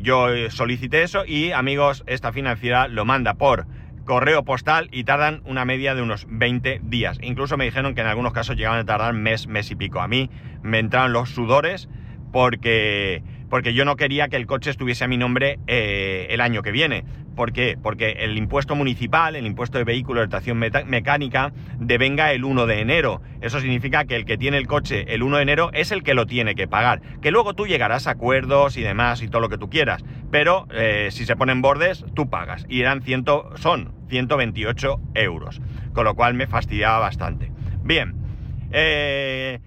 yo 0.00 0.28
solicité 0.50 1.02
eso 1.02 1.24
y 1.26 1.50
amigos, 1.50 2.04
esta 2.06 2.32
financiera 2.32 2.86
lo 2.86 3.04
manda 3.04 3.34
por 3.34 3.66
correo 4.04 4.44
postal 4.44 4.88
y 4.92 5.04
tardan 5.04 5.42
una 5.44 5.64
media 5.64 5.94
de 5.94 6.02
unos 6.02 6.26
20 6.30 6.80
días. 6.84 7.18
Incluso 7.20 7.56
me 7.56 7.64
dijeron 7.64 7.94
que 7.94 8.02
en 8.02 8.06
algunos 8.06 8.32
casos 8.32 8.56
llegaban 8.56 8.80
a 8.80 8.84
tardar 8.84 9.12
mes, 9.12 9.46
mes 9.46 9.70
y 9.70 9.74
pico. 9.74 10.00
A 10.00 10.08
mí 10.08 10.30
me 10.62 10.78
entraron 10.78 11.12
los 11.12 11.30
sudores 11.30 11.88
porque, 12.34 13.22
porque 13.48 13.74
yo 13.74 13.84
no 13.84 13.94
quería 13.94 14.26
que 14.26 14.34
el 14.34 14.46
coche 14.46 14.68
estuviese 14.68 15.04
a 15.04 15.06
mi 15.06 15.16
nombre 15.16 15.60
eh, 15.68 16.26
el 16.30 16.40
año 16.40 16.62
que 16.62 16.72
viene. 16.72 17.04
¿Por 17.36 17.52
qué? 17.52 17.78
Porque 17.80 18.10
el 18.10 18.36
impuesto 18.36 18.74
municipal, 18.74 19.36
el 19.36 19.46
impuesto 19.46 19.78
de 19.78 19.84
vehículo 19.84 20.20
de 20.20 20.26
tracción 20.26 20.58
mecánica, 20.58 21.52
devenga 21.78 22.32
el 22.32 22.42
1 22.42 22.66
de 22.66 22.80
enero. 22.80 23.22
Eso 23.40 23.60
significa 23.60 24.04
que 24.06 24.16
el 24.16 24.24
que 24.24 24.36
tiene 24.36 24.56
el 24.56 24.66
coche 24.66 25.14
el 25.14 25.22
1 25.22 25.36
de 25.36 25.42
enero 25.44 25.70
es 25.74 25.92
el 25.92 26.02
que 26.02 26.14
lo 26.14 26.26
tiene 26.26 26.56
que 26.56 26.66
pagar. 26.66 27.02
Que 27.22 27.30
luego 27.30 27.54
tú 27.54 27.68
llegarás 27.68 28.08
a 28.08 28.12
acuerdos 28.12 28.76
y 28.76 28.82
demás 28.82 29.22
y 29.22 29.28
todo 29.28 29.40
lo 29.40 29.48
que 29.48 29.58
tú 29.58 29.70
quieras. 29.70 30.04
Pero 30.32 30.66
eh, 30.72 31.10
si 31.12 31.26
se 31.26 31.36
ponen 31.36 31.62
bordes, 31.62 32.04
tú 32.16 32.28
pagas. 32.28 32.66
Y 32.68 32.80
eran 32.80 33.00
ciento, 33.00 33.52
son 33.58 33.94
128 34.08 35.00
euros. 35.14 35.62
Con 35.92 36.04
lo 36.04 36.16
cual 36.16 36.34
me 36.34 36.48
fastidiaba 36.48 36.98
bastante. 36.98 37.52
Bien. 37.84 38.16
Eh, 38.72 39.60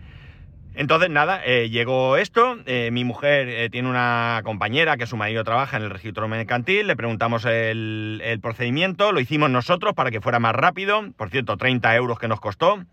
entonces, 0.77 1.09
nada, 1.09 1.41
eh, 1.43 1.71
llegó 1.71 2.17
esto. 2.17 2.59
Eh, 2.67 2.91
mi 2.91 3.03
mujer 3.03 3.49
eh, 3.49 3.69
tiene 3.71 3.89
una 3.89 4.41
compañera 4.43 4.95
que 4.95 5.07
su 5.07 5.17
marido 5.17 5.43
trabaja 5.43 5.75
en 5.75 5.81
el 5.81 5.89
registro 5.89 6.27
mercantil. 6.27 6.85
Le 6.85 6.95
preguntamos 6.95 7.45
el, 7.45 8.39
procedimiento. 8.43 9.11
Lo 9.11 9.19
hicimos 9.19 9.49
nosotros 9.49 9.95
para 9.95 10.11
que 10.11 10.21
fuera 10.21 10.37
más 10.37 10.53
rápido. 10.53 11.01
Por 11.17 11.31
cierto, 11.31 11.57
30 11.57 11.95
euros 11.95 12.19
que 12.19 12.27
nos 12.27 12.39
costó. 12.39 12.83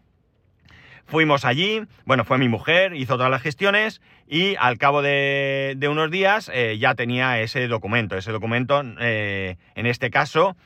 Fuimos 1.05 1.45
allí, 1.45 1.83
bueno, 2.07 2.25
fue 2.25 2.39
mi 2.39 2.49
mujer, 2.49 2.95
hizo 2.95 3.17
todas 3.17 3.31
las 3.31 3.43
gestiones 3.43 4.01
y 4.27 4.57
al 4.59 4.79
cabo 4.79 5.03
de, 5.03 5.75
de 5.77 5.89
unos 5.89 6.11
días 6.11 6.51
ya 6.79 6.95
tenía 6.95 7.39
ese 7.41 7.69
documento. 7.69 8.17
Ese 8.17 8.33
documento, 8.33 8.81
en 8.81 9.57
este 9.75 10.09
caso, 10.09 10.57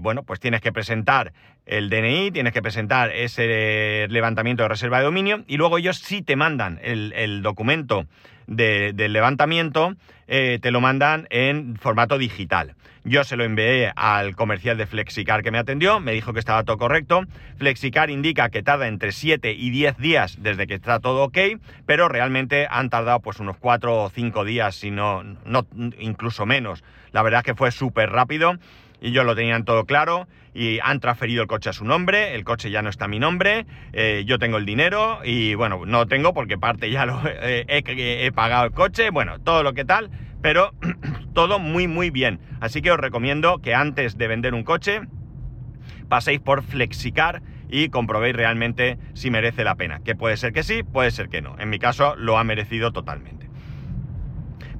bueno, 0.00 0.24
pues 0.24 0.40
tienes 0.40 0.62
que 0.62 0.72
presentar 0.72 1.32
el 1.68 1.90
DNI, 1.90 2.30
tienes 2.30 2.52
que 2.52 2.62
presentar 2.62 3.12
ese 3.12 4.06
levantamiento 4.08 4.62
de 4.62 4.70
reserva 4.70 4.98
de 4.98 5.04
dominio 5.04 5.44
y 5.46 5.58
luego 5.58 5.78
ellos 5.78 5.98
sí 5.98 6.22
te 6.22 6.34
mandan 6.34 6.80
el, 6.82 7.42
documento 7.42 8.06
del 8.46 9.12
levantamiento, 9.12 9.94
eh, 10.26 10.58
te 10.62 10.70
lo 10.70 10.80
mandan 10.80 11.26
en 11.30 11.76
formato 11.76 12.16
digital. 12.16 12.74
Yo 13.04 13.24
se 13.24 13.36
lo 13.36 13.44
envié 13.44 13.92
al 13.96 14.34
comercial 14.34 14.76
de 14.76 14.86
Flexicar 14.86 15.42
que 15.42 15.50
me 15.50 15.58
atendió, 15.58 16.00
me 16.00 16.12
dijo 16.12 16.32
que 16.32 16.40
estaba 16.40 16.64
todo 16.64 16.78
correcto. 16.78 17.22
Flexicar 17.56 18.10
indica 18.10 18.48
que 18.48 18.62
tarda 18.62 18.88
entre 18.88 19.12
7 19.12 19.52
y 19.52 19.70
10 19.70 19.98
días 19.98 20.36
desde 20.40 20.66
que 20.66 20.74
está 20.74 21.00
todo 21.00 21.24
ok, 21.24 21.38
pero 21.86 22.08
realmente 22.08 22.66
han 22.70 22.90
tardado 22.90 23.20
pues 23.20 23.40
unos 23.40 23.56
4 23.58 24.04
o 24.04 24.10
5 24.10 24.44
días, 24.44 24.74
si 24.74 24.90
no, 24.90 25.22
no 25.22 25.66
incluso 25.98 26.44
menos. 26.44 26.82
La 27.12 27.22
verdad 27.22 27.40
es 27.40 27.44
que 27.44 27.54
fue 27.54 27.70
súper 27.70 28.10
rápido 28.10 28.58
y 29.00 29.12
yo 29.12 29.24
lo 29.24 29.34
tenían 29.34 29.64
todo 29.64 29.84
claro 29.84 30.28
y 30.54 30.80
han 30.80 31.00
transferido 31.00 31.42
el 31.42 31.48
coche 31.48 31.70
a 31.70 31.72
su 31.72 31.84
nombre, 31.84 32.34
el 32.34 32.44
coche 32.44 32.70
ya 32.70 32.82
no 32.82 32.88
está 32.88 33.04
a 33.04 33.08
mi 33.08 33.18
nombre, 33.18 33.66
eh, 33.92 34.24
yo 34.26 34.38
tengo 34.38 34.56
el 34.56 34.66
dinero 34.66 35.20
y 35.24 35.54
bueno, 35.54 35.82
no 35.86 36.06
tengo 36.06 36.34
porque 36.34 36.58
parte 36.58 36.90
ya 36.90 37.06
lo 37.06 37.20
he, 37.42 37.64
he, 37.68 38.32
pagado 38.32 38.64
el 38.64 38.72
coche, 38.72 39.10
bueno, 39.10 39.40
todo 39.40 39.62
lo 39.62 39.72
que 39.72 39.84
tal, 39.84 40.10
pero 40.42 40.72
todo 41.34 41.58
muy 41.58 41.86
muy 41.86 42.10
bien. 42.10 42.40
Así 42.60 42.82
que 42.82 42.90
os 42.90 42.98
recomiendo 42.98 43.58
que 43.58 43.74
antes 43.74 44.18
de 44.18 44.28
vender 44.28 44.54
un 44.54 44.64
coche 44.64 45.02
paséis 46.08 46.40
por 46.40 46.62
Flexicar 46.62 47.42
y 47.68 47.90
comprobéis 47.90 48.34
realmente 48.34 48.98
si 49.14 49.30
merece 49.30 49.64
la 49.64 49.76
pena. 49.76 50.00
Que 50.00 50.14
puede 50.14 50.36
ser 50.36 50.52
que 50.52 50.62
sí, 50.62 50.82
puede 50.82 51.10
ser 51.10 51.28
que 51.28 51.42
no. 51.42 51.56
En 51.58 51.70
mi 51.70 51.78
caso 51.78 52.16
lo 52.16 52.38
ha 52.38 52.44
merecido 52.44 52.92
totalmente. 52.92 53.47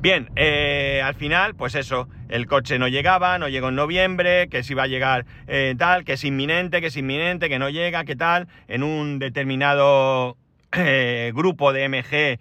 Bien, 0.01 0.31
eh, 0.37 1.03
al 1.05 1.17
final, 1.17 1.57
pues 1.57 1.75
eso, 1.75 2.09
el 2.29 2.47
coche 2.47 2.79
no 2.79 2.87
llegaba, 2.87 3.37
no 3.39 3.49
llegó 3.49 3.71
en 3.71 3.75
noviembre, 3.75 4.49
que 4.49 4.63
si 4.63 4.73
va 4.73 4.85
a 4.85 4.87
llegar 4.87 5.27
eh, 5.49 5.75
tal, 5.77 6.05
que 6.05 6.13
es 6.13 6.23
inminente, 6.23 6.81
que 6.81 6.87
es 6.87 6.97
inminente, 6.97 7.49
que 7.49 7.59
no 7.59 7.69
llega, 7.69 8.05
que 8.05 8.15
tal, 8.15 8.47
en 8.69 8.85
un 8.85 9.19
determinado 9.19 10.37
eh, 10.73 11.33
grupo 11.35 11.73
de 11.73 11.89
MG 11.89 12.39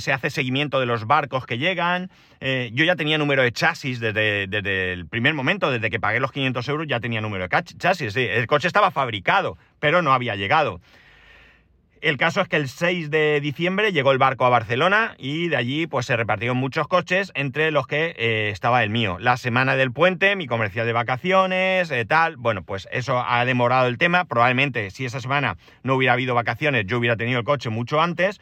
se 0.00 0.12
hace 0.12 0.28
seguimiento 0.28 0.80
de 0.80 0.86
los 0.86 1.06
barcos 1.06 1.46
que 1.46 1.56
llegan. 1.56 2.10
yo 2.40 2.84
ya 2.84 2.96
tenía 2.96 3.16
número 3.16 3.42
de 3.42 3.52
chasis 3.52 4.00
desde, 4.00 4.46
desde, 4.48 4.92
el 4.92 5.06
primer 5.06 5.32
momento, 5.32 5.70
desde 5.70 5.88
que 5.88 6.00
pagué 6.00 6.20
los 6.20 6.32
500 6.32 6.68
euros 6.68 6.86
ya 6.88 7.00
tenía 7.00 7.22
número 7.22 7.48
de 7.48 7.62
chasis. 7.78 8.16
el 8.16 8.46
coche 8.48 8.66
estaba 8.66 8.90
fabricado, 8.90 9.56
pero 9.78 10.02
no 10.02 10.12
había 10.12 10.34
llegado. 10.34 10.80
El 12.00 12.16
caso 12.16 12.40
es 12.40 12.48
que 12.48 12.56
el 12.56 12.68
6 12.68 13.10
de 13.10 13.40
diciembre 13.40 13.92
llegó 13.92 14.12
el 14.12 14.18
barco 14.18 14.44
a 14.44 14.48
Barcelona 14.48 15.16
y 15.18 15.48
de 15.48 15.56
allí 15.56 15.86
pues 15.88 16.06
se 16.06 16.16
repartieron 16.16 16.56
muchos 16.56 16.86
coches, 16.86 17.32
entre 17.34 17.72
los 17.72 17.86
que 17.88 18.14
eh, 18.16 18.50
estaba 18.50 18.84
el 18.84 18.90
mío. 18.90 19.18
La 19.18 19.36
semana 19.36 19.74
del 19.74 19.90
puente, 19.90 20.36
mi 20.36 20.46
comercial 20.46 20.86
de 20.86 20.92
vacaciones, 20.92 21.90
eh, 21.90 22.04
tal, 22.04 22.36
bueno, 22.36 22.62
pues 22.62 22.88
eso 22.92 23.24
ha 23.26 23.44
demorado 23.44 23.88
el 23.88 23.98
tema. 23.98 24.26
Probablemente 24.26 24.90
si 24.90 25.06
esa 25.06 25.20
semana 25.20 25.56
no 25.82 25.96
hubiera 25.96 26.12
habido 26.12 26.34
vacaciones, 26.34 26.86
yo 26.86 26.98
hubiera 26.98 27.16
tenido 27.16 27.40
el 27.40 27.44
coche 27.44 27.68
mucho 27.68 28.00
antes. 28.00 28.40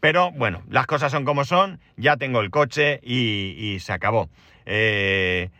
Pero 0.00 0.30
bueno, 0.32 0.62
las 0.70 0.86
cosas 0.86 1.12
son 1.12 1.24
como 1.24 1.44
son, 1.44 1.80
ya 1.96 2.16
tengo 2.16 2.40
el 2.40 2.50
coche 2.50 3.00
y, 3.02 3.78
se 3.80 3.92
acabó. 3.92 4.28
Eh, 4.66 5.50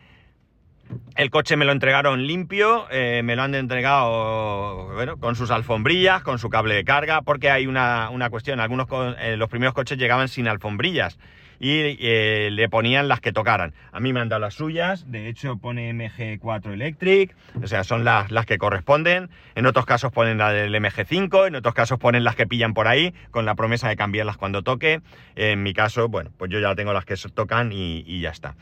el 1.15 1.29
coche 1.29 1.55
me 1.55 1.65
lo 1.65 1.71
entregaron 1.71 2.27
limpio, 2.27 2.87
eh, 2.91 3.21
me 3.23 3.35
lo 3.35 3.43
han 3.43 3.55
entregado 3.55 4.93
bueno, 4.93 5.17
con 5.17 5.35
sus 5.35 5.49
alfombrillas, 5.49 6.21
con 6.23 6.39
su 6.39 6.49
cable 6.49 6.75
de 6.75 6.83
carga, 6.83 7.21
porque 7.21 7.49
hay 7.49 7.67
una, 7.67 8.09
cuestión, 8.29 8.59
algunos 8.59 8.87
eh, 9.19 9.37
los 9.37 9.49
primeros 9.49 9.73
coches 9.73 9.97
llegaban 9.97 10.27
sin 10.27 10.47
alfombrillas 10.47 11.17
y 11.57 11.97
eh, 12.01 12.49
le 12.51 12.67
ponían 12.67 13.07
las 13.07 13.21
que 13.21 13.31
tocaran. 13.31 13.73
A 13.93 14.01
mí 14.01 14.11
me 14.11 14.19
han 14.19 14.27
dado 14.27 14.41
las 14.41 14.55
suyas, 14.55 15.09
de 15.09 15.29
hecho 15.29 15.55
pone 15.57 15.93
MG4 15.93 16.73
Electric, 16.73 17.33
o 17.63 17.67
sea, 17.67 17.85
son 17.85 18.03
las, 18.03 18.29
las 18.29 18.45
que 18.45 18.57
corresponden, 18.57 19.29
en 19.55 19.65
otros 19.65 19.85
casos 19.85 20.11
ponen 20.11 20.37
la 20.37 20.51
del 20.51 20.75
MG5, 20.75 21.47
en 21.47 21.55
otros 21.55 21.73
casos 21.73 21.97
ponen 21.97 22.25
las 22.25 22.35
que 22.35 22.45
pillan 22.45 22.73
por 22.73 22.89
ahí, 22.89 23.13
con 23.31 23.45
la 23.45 23.55
promesa 23.55 23.87
de 23.87 23.95
cambiarlas 23.95 24.35
cuando 24.35 24.63
toque. 24.63 24.99
En 25.37 25.63
mi 25.63 25.73
caso, 25.73 26.09
bueno, 26.09 26.31
pues 26.37 26.51
yo 26.51 26.59
ya 26.59 26.75
tengo 26.75 26.91
las 26.91 27.05
que 27.05 27.15
tocan 27.33 27.71
y 27.71 28.19
ya 28.19 28.31
está. 28.31 28.55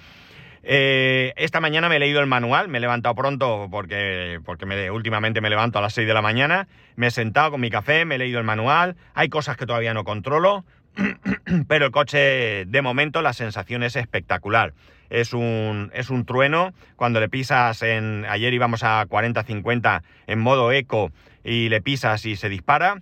Eh, 0.65 1.33
esta 1.35 1.59
mañana 1.59 1.89
me 1.89 1.97
he 1.97 1.99
leído 1.99 2.21
el 2.21 2.25
manual, 2.25 2.69
me 2.69 2.77
he 2.77 2.81
levantado 2.81 3.13
pronto 3.15 3.67
porque, 3.69 4.39
porque 4.45 4.65
me, 4.65 4.89
últimamente 4.89 5.41
me 5.41 5.49
levanto 5.49 5.79
a 5.79 5.81
las 5.81 5.93
6 5.93 6.07
de 6.07 6.13
la 6.13 6.21
mañana, 6.21 6.67
me 6.95 7.07
he 7.07 7.11
sentado 7.11 7.51
con 7.51 7.61
mi 7.61 7.69
café, 7.69 8.05
me 8.05 8.15
he 8.15 8.17
leído 8.17 8.39
el 8.39 8.45
manual, 8.45 8.95
hay 9.13 9.27
cosas 9.27 9.57
que 9.57 9.65
todavía 9.65 9.93
no 9.93 10.05
controlo, 10.05 10.63
pero 11.67 11.85
el 11.85 11.91
coche 11.91 12.65
de 12.65 12.81
momento 12.81 13.21
la 13.21 13.33
sensación 13.33 13.83
es 13.83 13.97
espectacular. 13.97 14.73
Es 15.09 15.33
un, 15.33 15.91
es 15.93 16.09
un 16.09 16.25
trueno, 16.25 16.73
cuando 16.95 17.19
le 17.19 17.29
pisas 17.29 17.83
en... 17.83 18.25
Ayer 18.27 18.51
íbamos 18.51 18.83
a 18.83 19.05
40-50 19.05 20.01
en 20.25 20.39
modo 20.39 20.71
eco 20.71 21.11
y 21.43 21.69
le 21.69 21.81
pisas 21.81 22.25
y 22.25 22.35
se 22.35 22.49
dispara. 22.49 23.01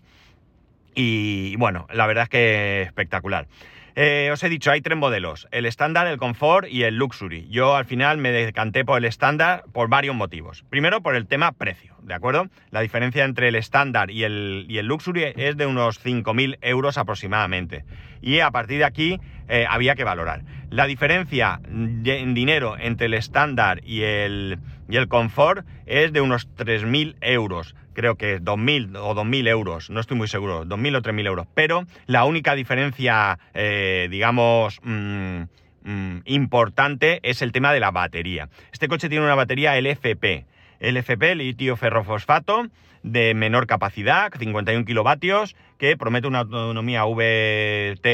Y 0.93 1.55
bueno, 1.55 1.87
la 1.93 2.07
verdad 2.07 2.23
es 2.23 2.29
que 2.29 2.81
espectacular. 2.81 3.47
Eh, 3.95 4.29
os 4.31 4.43
he 4.43 4.49
dicho, 4.49 4.71
hay 4.71 4.81
tres 4.81 4.97
modelos, 4.97 5.47
el 5.51 5.65
estándar, 5.65 6.07
el 6.07 6.17
confort 6.17 6.67
y 6.69 6.83
el 6.83 6.95
luxury. 6.95 7.47
Yo 7.49 7.75
al 7.75 7.85
final 7.85 8.17
me 8.17 8.31
decanté 8.31 8.85
por 8.85 8.97
el 8.97 9.05
estándar 9.05 9.63
por 9.73 9.89
varios 9.89 10.15
motivos. 10.15 10.63
Primero, 10.69 11.01
por 11.01 11.15
el 11.15 11.27
tema 11.27 11.51
precio. 11.51 11.91
¿de 12.01 12.13
acuerdo? 12.13 12.47
La 12.71 12.81
diferencia 12.81 13.23
entre 13.23 13.47
el 13.47 13.55
estándar 13.55 14.11
y 14.11 14.23
el, 14.23 14.65
y 14.67 14.77
el 14.77 14.85
Luxury 14.85 15.33
es 15.35 15.57
de 15.57 15.65
unos 15.65 16.03
5.000 16.03 16.57
euros 16.61 16.97
aproximadamente. 16.97 17.85
Y 18.21 18.39
a 18.39 18.51
partir 18.51 18.79
de 18.79 18.85
aquí 18.85 19.19
eh, 19.51 19.65
había 19.69 19.95
que 19.95 20.05
valorar. 20.05 20.43
La 20.69 20.87
diferencia 20.87 21.59
en 21.65 22.33
dinero 22.33 22.77
entre 22.79 23.07
el 23.07 23.13
estándar 23.13 23.81
y 23.83 24.03
el, 24.03 24.59
y 24.89 24.95
el 24.95 25.09
confort 25.09 25.67
es 25.85 26.13
de 26.13 26.21
unos 26.21 26.47
3.000 26.55 27.17
euros. 27.19 27.75
Creo 27.91 28.15
que 28.15 28.41
2.000 28.41 28.97
o 28.97 29.13
2.000 29.13 29.49
euros, 29.49 29.89
no 29.89 29.99
estoy 29.99 30.15
muy 30.15 30.29
seguro, 30.29 30.63
2.000 30.63 30.95
o 30.95 31.01
3.000 31.01 31.27
euros. 31.27 31.47
Pero 31.53 31.83
la 32.05 32.23
única 32.23 32.55
diferencia, 32.55 33.39
eh, 33.53 34.07
digamos... 34.09 34.79
Mm, 34.83 35.41
mm, 35.83 36.21
importante 36.23 37.19
es 37.23 37.41
el 37.41 37.51
tema 37.51 37.73
de 37.73 37.81
la 37.81 37.91
batería. 37.91 38.47
Este 38.71 38.87
coche 38.87 39.09
tiene 39.09 39.25
una 39.25 39.35
batería 39.35 39.77
LFP, 39.77 40.45
LFP, 40.79 41.35
litio 41.35 41.75
ferrofosfato, 41.75 42.67
de 43.03 43.33
menor 43.33 43.67
capacidad, 43.67 44.31
51 44.37 44.85
kilovatios, 44.85 45.55
que 45.77 45.97
promete 45.97 46.27
una 46.27 46.39
autonomía 46.39 47.05
VTPL, 47.05 48.05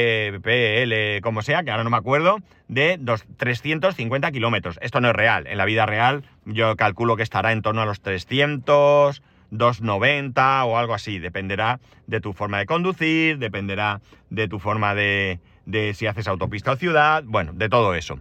como 1.22 1.42
sea, 1.42 1.62
que 1.62 1.70
ahora 1.70 1.84
no 1.84 1.90
me 1.90 1.96
acuerdo, 1.98 2.38
de 2.68 2.98
350 3.36 4.32
kilómetros. 4.32 4.78
Esto 4.82 5.00
no 5.00 5.10
es 5.10 5.16
real. 5.16 5.46
En 5.46 5.58
la 5.58 5.66
vida 5.66 5.86
real 5.86 6.24
yo 6.44 6.76
calculo 6.76 7.16
que 7.16 7.22
estará 7.22 7.52
en 7.52 7.62
torno 7.62 7.82
a 7.82 7.86
los 7.86 8.00
300, 8.00 9.22
290 9.50 10.64
o 10.64 10.78
algo 10.78 10.94
así. 10.94 11.18
Dependerá 11.18 11.80
de 12.06 12.20
tu 12.20 12.32
forma 12.32 12.58
de 12.58 12.66
conducir, 12.66 13.38
dependerá 13.38 14.00
de 14.30 14.48
tu 14.48 14.58
forma 14.58 14.94
de, 14.94 15.40
de 15.66 15.94
si 15.94 16.06
haces 16.06 16.28
autopista 16.28 16.72
o 16.72 16.76
ciudad, 16.76 17.22
bueno, 17.26 17.52
de 17.52 17.68
todo 17.68 17.94
eso. 17.94 18.18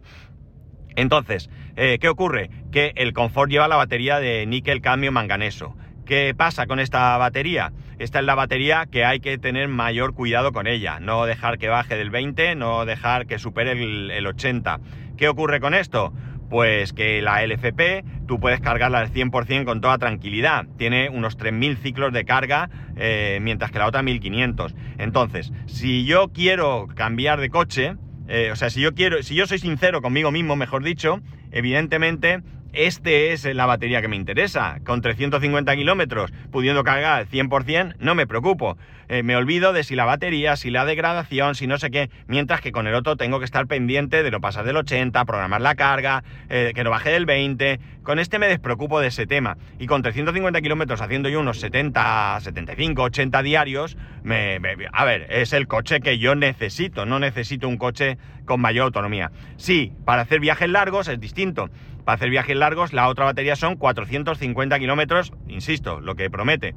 Entonces, 0.97 1.49
eh, 1.75 1.99
¿qué 2.01 2.10
ocurre? 2.10 2.49
Que 2.71 2.91
el 2.95 3.13
confort 3.13 3.51
lleva 3.51 3.67
la 3.67 3.75
batería 3.75 4.19
de 4.19 4.45
níquel, 4.47 4.82
cadmio, 4.82 5.12
manganeso. 5.12 5.77
¿Qué 6.08 6.34
pasa 6.34 6.67
con 6.67 6.80
esta 6.80 7.17
batería? 7.17 7.74
Esta 8.00 8.20
es 8.20 8.26
la 8.26 8.34
batería 8.34 8.86
que 8.89 9.04
hay 9.04 9.20
que 9.20 9.38
tener 9.38 9.67
mayor 9.67 10.13
cuidado 10.13 10.54
con 10.54 10.65
ella. 10.65 11.02
No 11.02 11.26
dejar 11.26 11.58
que 11.58 11.67
baje 11.67 11.98
del 11.98 12.12
20, 12.12 12.56
no 12.56 12.86
dejar 12.86 13.28
que 13.28 13.39
supere 13.39 13.74
el, 13.74 14.26
80. 14.26 14.80
¿Qué 15.17 15.28
ocurre 15.28 15.60
con 15.60 15.74
esto? 15.74 16.13
Pues 16.50 16.93
que 16.93 17.22
la 17.22 17.46
LFP 17.46 18.06
tú 18.26 18.39
puedes 18.39 18.62
cargarla 18.62 19.00
al 19.00 19.12
100% 19.12 19.65
con 19.65 19.82
toda 19.82 19.98
tranquilidad. 19.98 20.65
Tiene 20.78 21.10
unos 21.10 21.38
3.000 21.38 21.76
ciclos 21.76 22.13
de 22.13 22.24
carga, 22.24 22.70
eh, 22.96 23.39
mientras 23.41 23.72
que 23.72 23.80
la 23.80 23.88
otra 23.88 24.02
1.500. 24.02 24.76
Entonces, 25.00 25.52
si 25.65 26.06
yo 26.06 26.30
quiero 26.30 26.88
cambiar 26.96 27.41
de 27.41 27.50
coche, 27.50 27.98
eh, 28.30 28.52
o 28.54 28.56
sea, 28.56 28.70
si 28.70 28.80
yo 28.80 28.93
quiero, 28.93 29.22
si 29.24 29.36
yo 29.36 29.46
soy 29.46 29.60
sincero 29.60 30.02
conmigo 30.02 30.32
mismo, 30.32 30.56
mejor 30.56 30.84
dicho, 30.84 31.20
evidentemente 31.52 32.43
este 32.73 33.34
es 33.34 33.45
la 33.45 33.65
batería 33.65 34.01
que 34.01 34.08
me 34.08 34.15
interesa. 34.15 34.80
Con 34.86 35.01
350 35.01 35.75
kilómetros, 35.75 36.32
pudiendo 36.51 36.84
cargar 36.84 37.19
al 37.19 37.27
100%, 37.27 37.95
no 37.99 38.15
me 38.15 38.27
preocupo. 38.27 38.77
Eh, 39.10 39.23
me 39.23 39.36
olvido 39.38 39.71
de 39.71 39.84
si 39.84 39.95
la 39.95 40.06
batería, 40.06 40.56
si 40.58 40.69
la 40.69 40.84
degradación, 40.84 41.56
si 41.56 41.65
no 41.65 41.77
sé 41.77 41.91
qué. 41.91 42.10
Mientras 42.27 42.60
que 42.62 42.71
con 42.71 42.88
el 42.88 42.95
otro 42.95 43.15
tengo 43.15 43.39
que 43.39 43.45
estar 43.45 43.65
pendiente 43.67 44.21
de 44.21 44.32
no 44.32 44.41
pasar 44.41 44.65
del 44.65 44.75
80, 44.75 45.23
programar 45.25 45.62
la 45.62 45.75
carga, 45.75 46.23
eh, 46.49 46.73
que 46.75 46.84
no 46.84 46.89
baje 46.89 47.12
del 47.12 47.25
20. 47.25 47.80
Con 48.03 48.19
este 48.19 48.39
me 48.39 48.47
despreocupo 48.47 48.99
de 48.99 49.08
ese 49.08 49.25
tema. 49.25 49.58
Y 49.80 49.88
con 49.88 50.01
350 50.01 50.62
kilómetros 50.62 51.01
haciendo 51.01 51.30
yo 51.30 51.39
unos 51.39 51.60
70, 51.60 52.39
75, 52.41 53.03
80 53.03 53.43
diarios, 53.43 53.97
me, 54.23 54.60
a 54.91 55.06
ver, 55.06 55.27
es 55.30 55.53
el 55.53 55.67
coche 55.67 56.01
que 56.01 56.17
yo 56.17 56.36
necesito. 56.36 57.06
No 57.06 57.19
necesito 57.19 57.67
un 57.67 57.77
coche 57.77 58.17
con 58.45 58.60
mayor 58.60 58.86
autonomía. 58.86 59.32
Sí, 59.56 59.93
para 60.06 60.23
hacer 60.23 60.39
viajes 60.39 60.69
largos 60.69 61.08
es 61.08 61.19
distinto. 61.19 61.69
Para 62.08 62.15
hacer 62.15 62.30
viajes 62.30 62.56
largos, 62.56 62.93
la 62.93 63.10
otra 63.10 63.26
batería 63.26 63.58
son 63.58 63.76
450 63.76 64.80
kilómetros, 64.80 65.34
insisto, 65.50 66.00
lo 66.00 66.15
que 66.15 66.30
promete. 66.30 66.74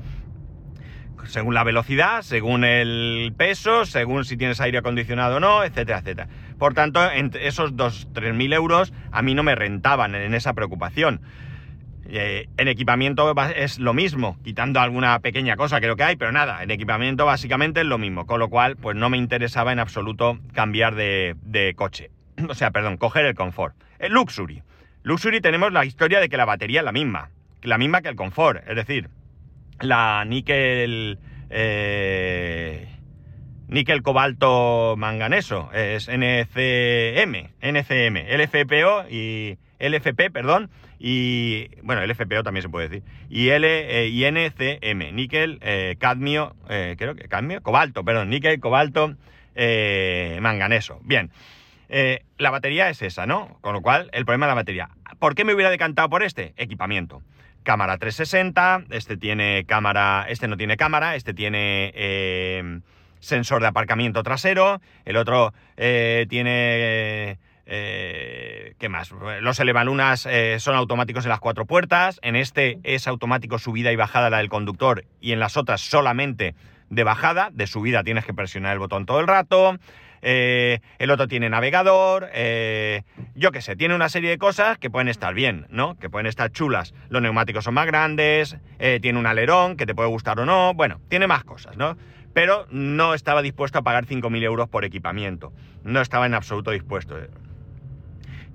Según 1.26 1.54
la 1.54 1.62
velocidad, 1.62 2.22
según 2.22 2.64
el 2.64 3.32
peso, 3.36 3.84
según 3.84 4.24
si 4.24 4.36
tienes 4.36 4.60
aire 4.60 4.78
acondicionado 4.78 5.36
o 5.36 5.38
no, 5.38 5.62
etcétera, 5.62 6.00
etcétera. 6.00 6.28
Por 6.58 6.74
tanto, 6.74 7.08
entre 7.08 7.46
esos 7.46 7.74
2-3.000 7.74 8.54
euros 8.54 8.92
a 9.12 9.22
mí 9.22 9.36
no 9.36 9.44
me 9.44 9.54
rentaban 9.54 10.16
en 10.16 10.34
esa 10.34 10.52
preocupación. 10.54 11.20
Eh, 12.08 12.48
en 12.56 12.66
equipamiento 12.66 13.32
es 13.54 13.78
lo 13.78 13.94
mismo, 13.94 14.36
quitando 14.42 14.80
alguna 14.80 15.16
pequeña 15.20 15.54
cosa 15.54 15.78
creo 15.78 15.94
que 15.94 16.02
hay, 16.02 16.16
pero 16.16 16.32
nada, 16.32 16.64
en 16.64 16.72
equipamiento 16.72 17.24
básicamente 17.24 17.82
es 17.82 17.86
lo 17.86 17.98
mismo, 17.98 18.26
con 18.26 18.40
lo 18.40 18.48
cual 18.48 18.74
pues 18.74 18.96
no 18.96 19.08
me 19.10 19.16
interesaba 19.16 19.70
en 19.70 19.78
absoluto 19.78 20.40
cambiar 20.54 20.96
de, 20.96 21.36
de 21.42 21.72
coche. 21.76 22.10
O 22.48 22.54
sea, 22.54 22.72
perdón, 22.72 22.96
coger 22.96 23.26
el 23.26 23.36
confort. 23.36 23.76
El 24.00 24.12
luxury. 24.12 24.64
Luxury 25.02 25.40
tenemos 25.40 25.72
la 25.72 25.84
historia 25.84 26.20
de 26.20 26.28
que 26.28 26.36
la 26.36 26.44
batería 26.44 26.80
es 26.80 26.84
la 26.84 26.92
misma, 26.92 27.30
la 27.62 27.78
misma 27.78 28.02
que 28.02 28.08
el 28.08 28.16
confort, 28.16 28.62
es 28.68 28.76
decir, 28.76 29.08
la 29.80 30.24
níquel, 30.26 31.18
eh, 31.48 32.86
níquel 33.68 34.02
cobalto 34.02 34.96
manganeso, 34.98 35.70
es 35.72 36.08
NCM, 36.08 37.50
NCM, 37.62 38.16
LFPO 38.28 39.08
y 39.08 39.58
LFP, 39.78 40.30
perdón, 40.30 40.70
y 40.98 41.68
bueno, 41.82 42.04
LFPO 42.04 42.42
también 42.42 42.62
se 42.62 42.68
puede 42.68 42.90
decir, 42.90 43.02
y, 43.30 43.48
L, 43.48 43.66
eh, 43.66 44.08
y 44.08 44.24
NCM, 44.24 45.12
níquel, 45.12 45.58
eh, 45.62 45.96
cadmio, 45.98 46.56
creo 46.66 47.14
que 47.14 47.26
cadmio, 47.26 47.62
cobalto, 47.62 48.04
perdón, 48.04 48.28
níquel, 48.28 48.60
cobalto, 48.60 49.16
manganeso. 50.40 51.00
Bien. 51.04 51.30
Eh, 51.92 52.24
la 52.38 52.50
batería 52.50 52.88
es 52.88 53.02
esa, 53.02 53.26
¿no? 53.26 53.58
Con 53.60 53.74
lo 53.74 53.82
cual, 53.82 54.08
el 54.12 54.24
problema 54.24 54.46
es 54.46 54.50
la 54.50 54.54
batería. 54.54 54.90
¿Por 55.18 55.34
qué 55.34 55.44
me 55.44 55.52
hubiera 55.54 55.70
decantado 55.70 56.08
por 56.08 56.22
este? 56.22 56.54
Equipamiento. 56.56 57.22
Cámara 57.64 57.98
360, 57.98 58.84
este 58.90 59.16
tiene 59.16 59.64
cámara, 59.66 60.24
este 60.28 60.46
no 60.46 60.56
tiene 60.56 60.76
cámara, 60.76 61.16
este 61.16 61.34
tiene 61.34 61.92
eh, 61.94 62.80
sensor 63.18 63.60
de 63.60 63.66
aparcamiento 63.66 64.22
trasero, 64.22 64.80
el 65.04 65.16
otro 65.16 65.52
eh, 65.76 66.26
tiene... 66.30 67.38
¿Qué 67.72 68.88
más? 68.88 69.12
Los 69.42 69.60
elevalunas 69.60 70.26
son 70.58 70.74
automáticos 70.74 71.24
en 71.24 71.28
las 71.28 71.38
cuatro 71.38 71.66
puertas, 71.66 72.18
en 72.22 72.34
este 72.34 72.80
es 72.82 73.06
automático 73.06 73.60
subida 73.60 73.92
y 73.92 73.96
bajada 73.96 74.28
la 74.28 74.38
del 74.38 74.48
conductor 74.48 75.04
y 75.20 75.30
en 75.30 75.38
las 75.38 75.56
otras 75.56 75.80
solamente 75.80 76.56
de 76.88 77.04
bajada, 77.04 77.50
de 77.52 77.68
subida 77.68 78.02
tienes 78.02 78.24
que 78.24 78.34
presionar 78.34 78.72
el 78.72 78.80
botón 78.80 79.06
todo 79.06 79.20
el 79.20 79.28
rato. 79.28 79.78
Eh, 80.22 80.80
el 80.98 81.10
otro 81.10 81.28
tiene 81.28 81.48
navegador, 81.48 82.28
eh, 82.32 83.02
yo 83.34 83.52
qué 83.52 83.62
sé, 83.62 83.76
tiene 83.76 83.94
una 83.94 84.08
serie 84.08 84.30
de 84.30 84.38
cosas 84.38 84.78
que 84.78 84.90
pueden 84.90 85.08
estar 85.08 85.34
bien, 85.34 85.66
¿no? 85.70 85.98
Que 85.98 86.10
pueden 86.10 86.26
estar 86.26 86.50
chulas. 86.50 86.94
Los 87.08 87.22
neumáticos 87.22 87.64
son 87.64 87.74
más 87.74 87.86
grandes, 87.86 88.56
eh, 88.78 88.98
tiene 89.00 89.18
un 89.18 89.26
alerón 89.26 89.76
que 89.76 89.86
te 89.86 89.94
puede 89.94 90.08
gustar 90.08 90.38
o 90.40 90.46
no, 90.46 90.74
bueno, 90.74 91.00
tiene 91.08 91.26
más 91.26 91.44
cosas, 91.44 91.76
¿no? 91.76 91.96
Pero 92.34 92.66
no 92.70 93.14
estaba 93.14 93.42
dispuesto 93.42 93.78
a 93.78 93.82
pagar 93.82 94.06
5.000 94.06 94.42
euros 94.44 94.68
por 94.68 94.84
equipamiento, 94.84 95.52
no 95.82 96.00
estaba 96.00 96.26
en 96.26 96.34
absoluto 96.34 96.70
dispuesto. 96.70 97.16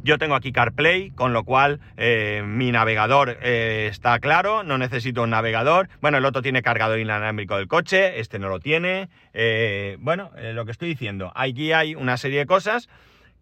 Yo 0.05 0.19
tengo 0.19 0.35
aquí 0.35 0.51
CarPlay, 0.51 1.09
con 1.09 1.33
lo 1.33 1.45
cual 1.45 1.79
eh, 1.97 2.43
mi 2.45 2.71
navegador 2.71 3.39
eh, 3.41 3.87
está 3.89 4.19
claro, 4.19 4.61
no 4.61 4.77
necesito 4.77 5.23
un 5.23 5.31
navegador. 5.31 5.89
Bueno, 5.99 6.19
el 6.19 6.25
otro 6.25 6.43
tiene 6.43 6.61
cargador 6.61 6.99
inalámbrico 6.99 7.57
del 7.57 7.67
coche, 7.67 8.19
este 8.19 8.37
no 8.37 8.47
lo 8.47 8.59
tiene. 8.59 9.09
Eh, 9.33 9.97
bueno, 9.99 10.29
lo 10.53 10.63
que 10.63 10.71
estoy 10.71 10.89
diciendo, 10.89 11.31
aquí 11.33 11.71
hay 11.71 11.95
una 11.95 12.17
serie 12.17 12.37
de 12.37 12.45
cosas 12.45 12.87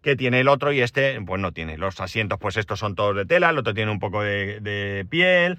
que 0.00 0.16
tiene 0.16 0.40
el 0.40 0.48
otro 0.48 0.72
y 0.72 0.80
este 0.80 1.20
pues 1.20 1.38
no 1.38 1.52
tiene. 1.52 1.76
Los 1.76 2.00
asientos 2.00 2.38
pues 2.40 2.56
estos 2.56 2.78
son 2.78 2.94
todos 2.94 3.14
de 3.14 3.26
tela, 3.26 3.50
el 3.50 3.58
otro 3.58 3.74
tiene 3.74 3.90
un 3.92 3.98
poco 3.98 4.22
de, 4.22 4.60
de 4.60 5.04
piel, 5.04 5.58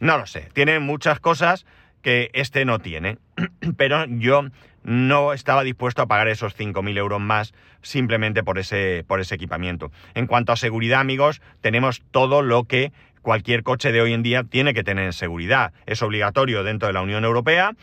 no 0.00 0.16
lo 0.16 0.24
sé, 0.24 0.48
tiene 0.54 0.78
muchas 0.78 1.20
cosas 1.20 1.66
que 2.00 2.30
este 2.32 2.64
no 2.64 2.78
tiene. 2.78 3.18
Pero 3.76 4.06
yo 4.06 4.44
no 4.84 5.32
estaba 5.32 5.64
dispuesto 5.64 6.02
a 6.02 6.06
pagar 6.06 6.28
esos 6.28 6.56
5.000 6.56 6.96
euros 6.96 7.20
más 7.20 7.54
simplemente 7.82 8.42
por 8.42 8.58
ese, 8.58 9.04
por 9.06 9.20
ese 9.20 9.34
equipamiento. 9.34 9.90
En 10.14 10.26
cuanto 10.26 10.52
a 10.52 10.56
seguridad, 10.56 11.00
amigos, 11.00 11.42
tenemos 11.60 12.02
todo 12.10 12.42
lo 12.42 12.64
que 12.64 12.92
cualquier 13.22 13.62
coche 13.62 13.90
de 13.90 14.00
hoy 14.00 14.12
en 14.12 14.22
día 14.22 14.44
tiene 14.44 14.74
que 14.74 14.84
tener 14.84 15.12
seguridad. 15.14 15.72
Es 15.86 16.02
obligatorio 16.02 16.62
dentro 16.62 16.86
de 16.86 16.92
la 16.92 17.02
Unión 17.02 17.24
Europea. 17.24 17.74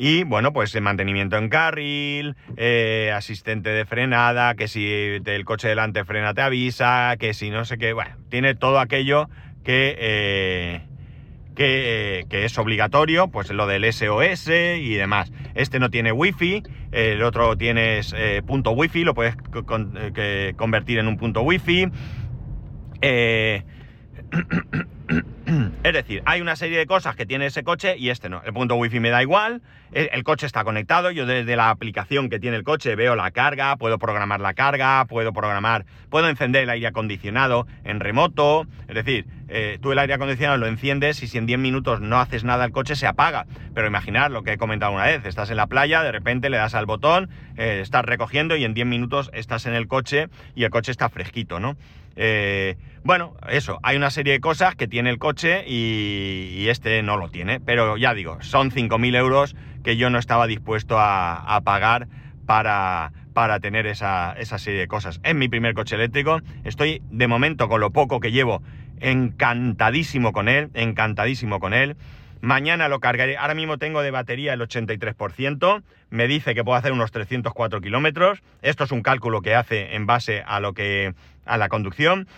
Y 0.00 0.22
bueno, 0.22 0.52
pues 0.52 0.72
el 0.76 0.82
mantenimiento 0.82 1.36
en 1.36 1.48
carril, 1.48 2.36
eh, 2.56 3.12
asistente 3.12 3.70
de 3.70 3.84
frenada, 3.84 4.54
que 4.54 4.68
si 4.68 4.86
el 4.86 5.44
coche 5.44 5.66
delante 5.66 6.04
frena 6.04 6.34
te 6.34 6.42
avisa, 6.42 7.16
que 7.18 7.34
si 7.34 7.50
no 7.50 7.64
sé 7.64 7.78
qué, 7.78 7.92
bueno, 7.92 8.14
tiene 8.28 8.54
todo 8.54 8.78
aquello 8.78 9.28
que, 9.64 9.96
eh, 9.98 10.82
que, 11.58 12.44
es 12.44 12.56
obligatorio, 12.56 13.28
pues 13.28 13.50
lo 13.50 13.66
del 13.66 13.92
SOS 13.92 14.48
y 14.48 14.94
demás. 14.94 15.32
Este 15.54 15.80
no 15.80 15.90
tiene 15.90 16.12
wifi, 16.12 16.62
el 16.92 17.22
otro 17.22 17.56
tiene 17.58 18.00
eh, 18.14 18.42
punto 18.46 18.70
wifi, 18.70 19.02
lo 19.02 19.14
puedes 19.14 19.34
eh, 20.16 20.54
convertir 20.56 20.98
en 20.98 21.08
un 21.08 21.16
punto 21.16 21.42
wifi. 21.42 21.88
Eh, 23.02 23.64
es 25.82 25.92
decir, 25.92 26.22
hay 26.26 26.40
una 26.40 26.56
serie 26.56 26.78
de 26.78 26.86
cosas 26.86 27.16
que 27.16 27.24
tiene 27.24 27.46
ese 27.46 27.64
coche 27.64 27.96
y 27.96 28.10
este 28.10 28.28
no. 28.28 28.42
El 28.44 28.52
punto 28.52 28.74
wifi 28.76 29.00
me 29.00 29.10
da 29.10 29.22
igual, 29.22 29.62
el, 29.92 30.22
coche 30.22 30.46
está 30.46 30.64
conectado, 30.64 31.10
yo 31.10 31.24
desde 31.24 31.56
la 31.56 31.70
aplicación 31.70 32.28
que 32.28 32.38
tiene 32.38 32.56
el 32.58 32.64
coche 32.64 32.94
veo 32.94 33.16
la 33.16 33.30
carga, 33.30 33.76
puedo 33.76 33.98
programar 33.98 34.40
la 34.40 34.52
carga, 34.52 35.04
puedo 35.06 35.32
programar, 35.32 35.86
puedo 36.10 36.28
encender 36.28 36.64
el 36.64 36.70
aire 36.70 36.88
acondicionado 36.88 37.66
en 37.84 38.00
remoto, 38.00 38.66
es 38.86 38.94
decir, 38.94 39.26
eh, 39.48 39.78
tú 39.80 39.92
el 39.92 39.98
aire 39.98 40.12
acondicionado 40.12 40.58
lo 40.58 40.66
enciendes 40.66 41.22
y 41.22 41.26
si 41.26 41.38
en 41.38 41.46
10 41.46 41.58
minutos 41.58 42.02
no 42.02 42.20
haces 42.20 42.44
nada 42.44 42.66
el 42.66 42.72
coche 42.72 42.94
se 42.96 43.06
apaga. 43.06 43.46
Pero 43.74 43.86
imaginar 43.86 44.30
lo 44.30 44.42
que 44.42 44.52
he 44.52 44.58
comentado 44.58 44.92
una 44.92 45.06
vez, 45.06 45.24
estás 45.24 45.48
en 45.50 45.56
la 45.56 45.68
playa, 45.68 46.02
de 46.02 46.12
repente 46.12 46.50
le 46.50 46.58
das 46.58 46.74
al 46.74 46.84
botón, 46.84 47.30
eh, 47.56 47.80
estás 47.82 48.04
recogiendo 48.04 48.56
y 48.56 48.64
en 48.64 48.74
10 48.74 48.86
minutos 48.86 49.30
estás 49.32 49.64
en 49.64 49.72
el 49.72 49.88
coche 49.88 50.28
y 50.54 50.64
el 50.64 50.70
coche 50.70 50.92
está 50.92 51.08
fresquito, 51.08 51.60
¿no? 51.60 51.76
Eh, 52.20 52.76
bueno, 53.04 53.36
eso, 53.48 53.78
hay 53.84 53.96
una 53.96 54.10
serie 54.10 54.32
de 54.32 54.40
cosas 54.40 54.74
que 54.74 54.88
tiene 54.88 54.97
el 55.06 55.18
coche 55.18 55.64
y, 55.66 56.66
este 56.68 57.02
no 57.02 57.16
lo 57.16 57.30
tiene, 57.30 57.60
pero 57.60 57.96
ya 57.96 58.14
digo, 58.14 58.38
son 58.42 58.70
5.000 58.70 59.16
euros 59.16 59.56
que 59.82 59.96
yo 59.96 60.10
no 60.10 60.18
estaba 60.18 60.46
dispuesto 60.46 60.96
a, 60.98 61.60
pagar 61.64 62.08
para, 62.46 63.12
para 63.32 63.60
tener 63.60 63.86
esa, 63.86 64.34
esa 64.38 64.58
serie 64.58 64.80
de 64.80 64.88
cosas. 64.88 65.20
Es 65.22 65.34
mi 65.34 65.48
primer 65.48 65.74
coche 65.74 65.96
eléctrico, 65.96 66.40
estoy 66.64 67.02
de 67.10 67.26
momento 67.28 67.68
con 67.68 67.80
lo 67.80 67.90
poco 67.90 68.20
que 68.20 68.32
llevo 68.32 68.62
encantadísimo 69.00 70.32
con 70.32 70.48
él, 70.48 70.70
encantadísimo 70.74 71.60
con 71.60 71.74
él. 71.74 71.96
Mañana 72.40 72.88
lo 72.88 73.00
cargaré. 73.00 73.36
Ahora 73.36 73.54
mismo 73.54 73.78
tengo 73.78 74.02
de 74.02 74.10
batería 74.10 74.52
el 74.52 74.60
83%. 74.60 75.82
Me 76.10 76.28
dice 76.28 76.54
que 76.54 76.62
puedo 76.62 76.78
hacer 76.78 76.92
unos 76.92 77.10
304 77.10 77.80
kilómetros. 77.80 78.42
Esto 78.62 78.84
es 78.84 78.92
un 78.92 79.02
cálculo 79.02 79.42
que 79.42 79.54
hace 79.54 79.96
en 79.96 80.06
base 80.06 80.42
a 80.46 80.60
lo 80.60 80.72
que. 80.72 81.14
a 81.44 81.58
la 81.58 81.68
conducción. 81.68 82.28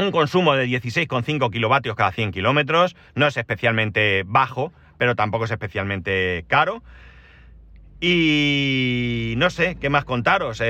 Un 0.00 0.12
consumo 0.12 0.54
de 0.54 0.64
16,5 0.66 1.50
kilovatios 1.50 1.94
cada 1.94 2.10
100 2.10 2.32
kilómetros. 2.32 2.96
No 3.14 3.26
es 3.26 3.36
especialmente 3.36 4.22
bajo, 4.24 4.72
pero 4.96 5.14
tampoco 5.14 5.44
es 5.44 5.50
especialmente 5.50 6.46
caro. 6.48 6.82
Y 8.02 9.34
no 9.36 9.50
sé, 9.50 9.76
¿qué 9.78 9.90
más 9.90 10.06
contaros? 10.06 10.62
Eh, 10.62 10.64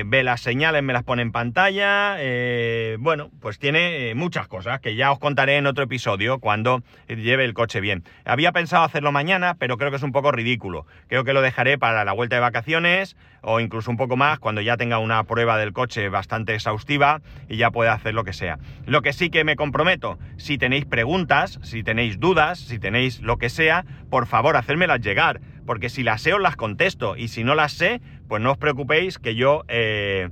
eh, 0.00 0.02
ve 0.06 0.22
las 0.22 0.40
señales, 0.40 0.82
me 0.82 0.94
las 0.94 1.02
pone 1.02 1.20
en 1.20 1.30
pantalla. 1.30 2.16
Eh, 2.18 2.96
bueno, 2.98 3.30
pues 3.38 3.58
tiene 3.58 4.14
muchas 4.14 4.48
cosas 4.48 4.80
que 4.80 4.94
ya 4.94 5.12
os 5.12 5.18
contaré 5.18 5.58
en 5.58 5.66
otro 5.66 5.84
episodio 5.84 6.38
cuando 6.38 6.82
lleve 7.06 7.44
el 7.44 7.52
coche 7.52 7.82
bien. 7.82 8.04
Había 8.24 8.52
pensado 8.52 8.82
hacerlo 8.82 9.12
mañana, 9.12 9.56
pero 9.58 9.76
creo 9.76 9.90
que 9.90 9.98
es 9.98 10.02
un 10.02 10.12
poco 10.12 10.32
ridículo. 10.32 10.86
Creo 11.08 11.22
que 11.22 11.34
lo 11.34 11.42
dejaré 11.42 11.76
para 11.76 12.02
la 12.06 12.14
vuelta 12.14 12.36
de 12.36 12.40
vacaciones 12.40 13.14
o 13.42 13.60
incluso 13.60 13.90
un 13.90 13.98
poco 13.98 14.16
más 14.16 14.38
cuando 14.38 14.62
ya 14.62 14.78
tenga 14.78 14.98
una 14.98 15.22
prueba 15.24 15.58
del 15.58 15.74
coche 15.74 16.08
bastante 16.08 16.54
exhaustiva 16.54 17.20
y 17.46 17.58
ya 17.58 17.70
pueda 17.70 17.92
hacer 17.92 18.14
lo 18.14 18.24
que 18.24 18.32
sea. 18.32 18.58
Lo 18.86 19.02
que 19.02 19.12
sí 19.12 19.28
que 19.28 19.44
me 19.44 19.54
comprometo, 19.54 20.18
si 20.38 20.56
tenéis 20.56 20.86
preguntas, 20.86 21.58
si 21.62 21.82
tenéis 21.82 22.18
dudas, 22.18 22.58
si 22.58 22.78
tenéis 22.78 23.20
lo 23.20 23.36
que 23.36 23.50
sea, 23.50 23.84
por 24.08 24.26
favor, 24.26 24.56
hacérmelas 24.56 25.00
llegar 25.02 25.42
porque 25.70 25.88
si 25.88 26.02
las 26.02 26.20
sé 26.20 26.34
os 26.34 26.40
las 26.40 26.56
contesto 26.56 27.16
y 27.16 27.28
si 27.28 27.44
no 27.44 27.54
las 27.54 27.70
sé, 27.70 28.00
pues 28.26 28.42
no 28.42 28.50
os 28.50 28.58
preocupéis 28.58 29.20
que 29.20 29.36
yo... 29.36 29.62
Eh, 29.68 30.28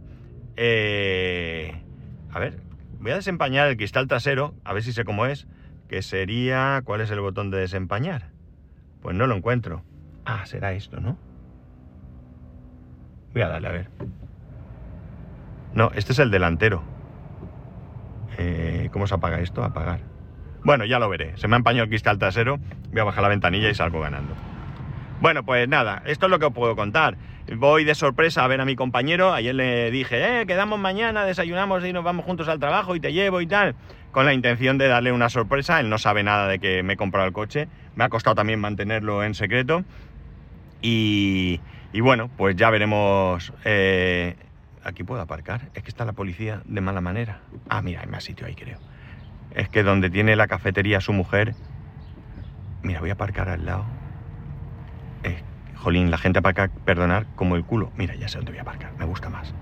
eh, 0.57 1.81
a 2.33 2.41
ver, 2.41 2.59
voy 2.99 3.13
a 3.13 3.15
desempañar 3.15 3.69
el 3.69 3.77
cristal 3.77 4.09
trasero, 4.09 4.57
a 4.65 4.73
ver 4.73 4.83
si 4.83 4.93
sé 4.93 5.05
cómo 5.05 5.27
es, 5.27 5.47
que 5.89 6.03
sería... 6.03 6.83
¿Cuál 6.85 7.03
es 7.03 7.13
el 7.13 7.21
botón 7.21 7.53
de 7.53 7.59
desempañar? 7.59 8.33
Pues 9.01 9.15
no 9.15 9.29
lo 9.29 9.37
encuentro. 9.37 9.85
Ah, 10.25 10.45
será 10.45 10.73
esto, 10.73 10.99
¿no? 10.99 11.17
Voy 13.33 13.43
a 13.43 13.49
darle 13.49 13.69
a 13.69 13.73
ver. 13.73 13.91
No, 15.73 15.93
este 15.95 16.15
es 16.15 16.19
el 16.19 16.33
delantero. 16.33 16.83
Eh, 18.39 18.89
¿Cómo 18.93 19.07
se 19.07 19.15
apaga 19.15 19.39
esto? 19.39 19.63
Apagar. 19.63 20.01
Bueno, 20.65 20.85
ya 20.85 20.99
lo 20.99 21.09
veré. 21.09 21.37
Se 21.37 21.47
me 21.47 21.55
ha 21.55 21.59
empañado 21.59 21.85
el 21.85 21.91
cristal 21.91 22.19
trasero. 22.19 22.59
Voy 22.91 23.03
a 23.03 23.05
bajar 23.05 23.23
la 23.23 23.29
ventanilla 23.29 23.71
y 23.71 23.75
salgo 23.77 24.01
ganando. 24.01 24.35
Bueno, 25.21 25.43
pues 25.43 25.69
nada, 25.69 26.03
esto 26.07 26.27
es 26.27 26.31
lo 26.31 26.39
que 26.39 26.47
os 26.47 26.53
puedo 26.53 26.77
contar. 26.77 27.17
Voy 27.57 27.83
de 27.83 27.97
sorpresa 27.97 28.45
a 28.45 28.47
ver 28.47 28.61
a 28.61 28.65
mi 28.65 28.77
compañero. 28.77 29.33
Ayer 29.33 29.53
le 29.53 29.91
dije, 29.91 30.43
eh, 30.43 30.47
quedamos 30.47 30.79
mañana, 30.79 31.25
desayunamos 31.25 31.85
y 31.85 31.93
nos 31.93 32.05
vamos 32.05 32.25
juntos 32.25 32.47
al 32.47 32.61
trabajo 32.61 32.95
y 32.95 33.01
te 33.01 33.13
llevo 33.13 33.41
y 33.41 33.47
tal. 33.49 33.75
Con 34.13 34.27
la 34.27 34.33
intención 34.33 34.79
de 34.79 34.87
darle 34.87 35.11
una 35.11 35.29
sorpresa. 35.29 35.81
Él 35.81 35.91
no 35.91 35.99
sabe 35.99 36.23
nada 36.23 36.47
de 36.47 36.61
que 36.61 36.85
me 36.85 36.93
he 36.93 36.97
comprado 36.97 37.27
el 37.27 37.33
coche. 37.33 37.67
Me 37.97 38.05
ha 38.05 38.09
costado 38.09 38.37
también 38.37 38.61
mantenerlo 38.61 39.25
en 39.25 39.35
secreto. 39.35 39.83
Y, 40.83 41.61
bueno, 42.01 42.31
pues 42.37 42.55
ya 42.55 42.71
veremos. 42.71 43.53
Eh, 43.65 44.37
aquí 44.85 45.03
puedo 45.03 45.21
aparcar. 45.21 45.63
Es 45.75 45.83
que 45.83 45.89
está 45.89 46.05
la 46.05 46.13
policía 46.13 46.63
de 46.65 46.81
mala 46.81 47.01
manera. 47.01 47.41
Ah, 47.69 47.83
mira, 47.83 48.03
hay 48.03 48.07
más 48.07 48.23
sitio 48.23 48.47
ahí, 48.47 48.55
creo. 48.55 48.79
Es 49.51 49.69
que 49.69 49.83
donde 49.83 50.11
tiene 50.11 50.37
la 50.37 50.47
cafetería 50.47 51.01
su 51.01 51.13
mujer. 51.13 51.57
Mira, 52.83 53.01
voy 53.01 53.11
a 53.11 53.15
aparcar 53.15 53.49
al 53.49 53.67
lado 53.67 53.98
jolín, 55.79 56.11
la 56.11 56.19
gente 56.19 56.41
aparca, 56.41 56.71
perdonar, 56.85 57.27
como 57.35 57.57
el 57.57 57.65
culo. 57.65 57.91
Mira, 57.97 58.15
ya 58.15 58.29
sé 58.29 58.39
dónde 58.39 58.53
voy 58.53 58.59
a 58.59 58.63
aparcar, 58.63 58.93
me 58.99 59.05
gusta 59.05 59.29
más. 59.31 59.55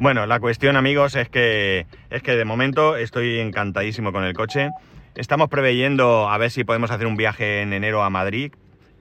Bueno, 0.00 0.26
la 0.26 0.38
cuestión, 0.38 0.76
amigos, 0.76 1.16
es 1.16 1.28
que, 1.28 1.86
es 2.10 2.22
que 2.22 2.36
de 2.36 2.44
momento 2.44 2.96
estoy 2.96 3.40
encantadísimo 3.40 4.12
con 4.12 4.24
el 4.24 4.32
coche. 4.32 4.70
Estamos 5.16 5.48
preveyendo 5.48 6.28
a 6.28 6.38
ver 6.38 6.50
si 6.50 6.62
podemos 6.62 6.92
hacer 6.92 7.06
un 7.06 7.16
viaje 7.16 7.62
en 7.62 7.72
enero 7.72 8.04
a 8.04 8.10
Madrid. 8.10 8.52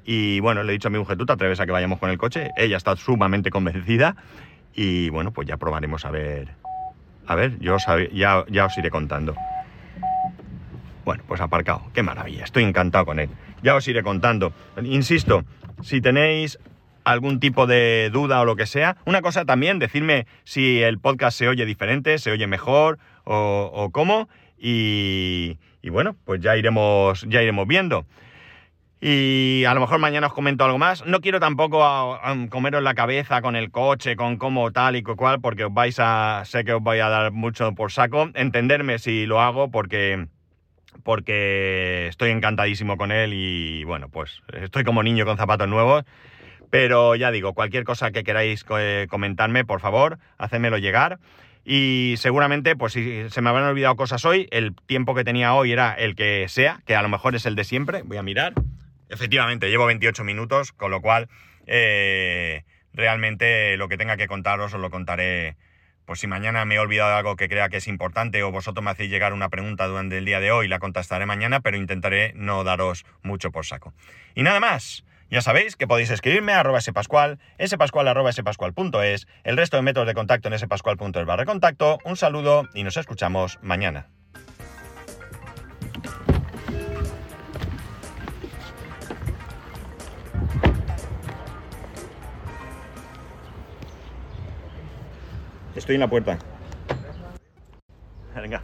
Y 0.06 0.40
bueno, 0.40 0.64
le 0.64 0.72
he 0.72 0.74
dicho 0.74 0.88
a 0.88 0.92
mi 0.92 0.98
mujer, 0.98 1.18
¿tú 1.18 1.26
te 1.26 1.34
atreves 1.34 1.60
a 1.60 1.66
que 1.66 1.72
vayamos 1.72 2.00
con 2.00 2.10
el 2.10 2.18
coche? 2.18 2.50
Ella 2.58 2.78
está 2.78 2.96
sumamente 2.96 3.52
convencida. 3.52 4.16
Y 4.74 5.10
bueno, 5.10 5.32
pues 5.32 5.48
ya 5.48 5.58
probaremos 5.58 6.04
a 6.06 6.12
ver. 6.12 6.50
A 7.28 7.36
ver, 7.36 7.60
yo 7.60 7.78
ya, 8.14 8.46
ya 8.50 8.66
os 8.66 8.78
iré 8.78 8.90
contando. 8.90 9.36
Bueno, 11.06 11.24
pues 11.28 11.40
aparcado. 11.42 11.84
Qué 11.94 12.02
maravilla. 12.02 12.44
Estoy 12.44 12.64
encantado 12.64 13.06
con 13.06 13.20
él. 13.20 13.30
Ya 13.64 13.76
os 13.76 13.88
iré 13.88 14.04
contando. 14.04 14.54
Insisto, 14.84 15.44
si 15.82 16.02
tenéis 16.02 16.60
algún 17.04 17.40
tipo 17.40 17.68
de 17.68 18.10
duda 18.12 18.42
o 18.42 18.46
lo 18.46 18.56
que 18.56 18.66
sea, 18.66 18.98
una 19.06 19.22
cosa 19.22 19.46
también, 19.46 19.80
decirme 19.80 20.28
si 20.44 20.82
el 20.82 21.00
podcast 21.00 21.38
se 21.38 21.48
oye 21.48 21.66
diferente, 21.66 22.18
se 22.18 22.32
oye 22.32 22.48
mejor 22.48 23.00
o, 23.24 23.90
cómo. 23.92 24.30
Y, 24.58 25.58
bueno, 25.90 26.16
pues 26.26 26.42
ya 26.42 26.58
iremos, 26.58 27.26
ya 27.28 27.42
iremos 27.42 27.68
viendo. 27.68 28.06
Y 29.00 29.64
a 29.66 29.74
lo 29.76 29.82
mejor 29.82 30.00
mañana 30.00 30.28
os 30.28 30.34
comento 30.34 30.66
algo 30.66 30.80
más. 30.80 31.06
No 31.06 31.22
quiero 31.22 31.40
tampoco 31.40 32.20
comeros 32.50 32.82
la 32.82 32.96
cabeza 32.96 33.42
con 33.42 33.56
el 33.56 33.70
coche, 33.70 34.16
con 34.16 34.38
cómo 34.38 34.72
tal 34.72 34.96
y 34.96 35.04
cual, 35.04 35.40
porque 35.40 35.66
os 35.66 35.74
vais 35.74 35.98
a. 36.00 36.44
sé 36.46 36.64
que 36.66 36.74
os 36.74 36.82
voy 36.82 37.00
a 37.00 37.10
dar 37.10 37.32
mucho 37.32 37.74
por 37.76 37.92
saco. 37.92 38.32
Entenderme 38.34 38.98
si 38.98 39.28
lo 39.28 39.40
hago, 39.40 39.70
porque 39.70 40.28
porque 41.04 42.08
estoy 42.08 42.32
encantadísimo 42.32 42.98
con 42.98 43.12
él 43.12 43.32
y 43.34 43.84
bueno, 43.84 44.10
pues 44.10 44.42
estoy 44.54 44.84
como 44.84 45.04
niño 45.04 45.26
con 45.26 45.38
zapatos 45.38 45.68
nuevos. 45.68 46.04
Pero 46.70 47.16
ya 47.16 47.32
digo, 47.32 47.54
cualquier 47.54 47.84
cosa 47.84 48.12
que 48.12 48.24
queráis 48.24 48.66
eh, 48.78 49.08
comentarme, 49.10 49.64
por 49.64 49.80
favor, 49.80 50.20
hacedmelo 50.38 50.78
llegar. 50.78 51.20
Y 51.64 52.16
seguramente, 52.18 52.76
pues 52.76 52.94
si 52.94 53.30
se 53.30 53.42
me 53.42 53.50
habrán 53.50 53.66
olvidado 53.66 53.96
cosas 53.96 54.24
hoy, 54.26 54.48
el 54.52 54.76
tiempo 54.86 55.16
que 55.16 55.24
tenía 55.24 55.54
hoy 55.54 55.72
era 55.72 55.94
el 55.94 56.16
que 56.16 56.46
sea, 56.48 56.82
que 56.86 56.96
a 56.96 57.02
lo 57.02 57.10
mejor 57.10 57.36
es 57.36 57.46
el 57.46 57.56
de 57.56 57.64
siempre. 57.64 58.04
Voy 58.04 58.18
a 58.18 58.24
mirar. 58.24 58.54
Efectivamente, 59.10 59.70
llevo 59.70 59.86
28 59.86 60.24
minutos, 60.24 60.72
con 60.72 60.92
lo 60.92 61.02
cual 61.02 61.28
eh, 61.66 62.64
realmente 62.94 63.78
lo 63.78 63.88
que 63.88 63.98
tenga 63.98 64.18
que 64.18 64.28
contaros 64.28 64.74
os 64.74 64.80
lo 64.80 64.90
contaré 64.90 65.56
pues 66.08 66.22
si 66.22 66.28
mañana 66.28 66.64
me 66.64 66.76
he 66.76 66.80
olvidado 66.80 67.12
de 67.12 67.18
algo 67.18 67.36
que 67.36 67.50
crea 67.50 67.68
que 67.68 67.78
es 67.78 67.88
importante 67.88 68.42
o 68.42 68.52
vosotros 68.52 68.84
me 68.84 68.90
hacéis 68.90 69.12
llegar 69.12 69.34
una 69.34 69.50
pregunta 69.50 69.86
durante 69.88 70.18
el 70.18 70.24
día 70.26 70.40
de 70.40 70.52
hoy, 70.52 70.70
la 70.70 70.80
contestaré 70.80 71.26
mañana, 71.26 71.60
pero 71.60 71.76
intentaré 71.76 72.32
no 72.34 72.64
daros 72.64 73.06
mucho 73.24 73.52
por 73.52 73.66
saco. 73.66 73.94
Y 74.34 74.42
nada 74.42 74.60
más. 74.60 75.04
Ya 75.30 75.42
sabéis 75.42 75.76
que 75.76 75.88
podéis 75.88 76.10
escribirme 76.10 76.54
a 76.54 76.62
arroba 76.62 76.80
spascual, 76.80 77.40
spascual 77.62 78.08
arroba 78.08 78.32
spascual.es, 78.32 79.28
el 79.44 79.58
resto 79.58 79.76
de 79.76 79.84
métodos 79.84 80.08
de 80.08 80.14
contacto 80.14 80.48
en 80.48 80.58
spascual.es 80.58 81.26
barra 81.26 81.44
contacto. 81.44 82.00
Un 82.06 82.16
saludo 82.16 82.70
y 82.74 82.84
nos 82.84 82.96
escuchamos 82.96 83.60
mañana. 83.62 84.08
Estoy 95.78 95.94
en 95.94 96.02
la 96.02 96.10
puerta. 96.10 96.40
Venga. 98.36 98.62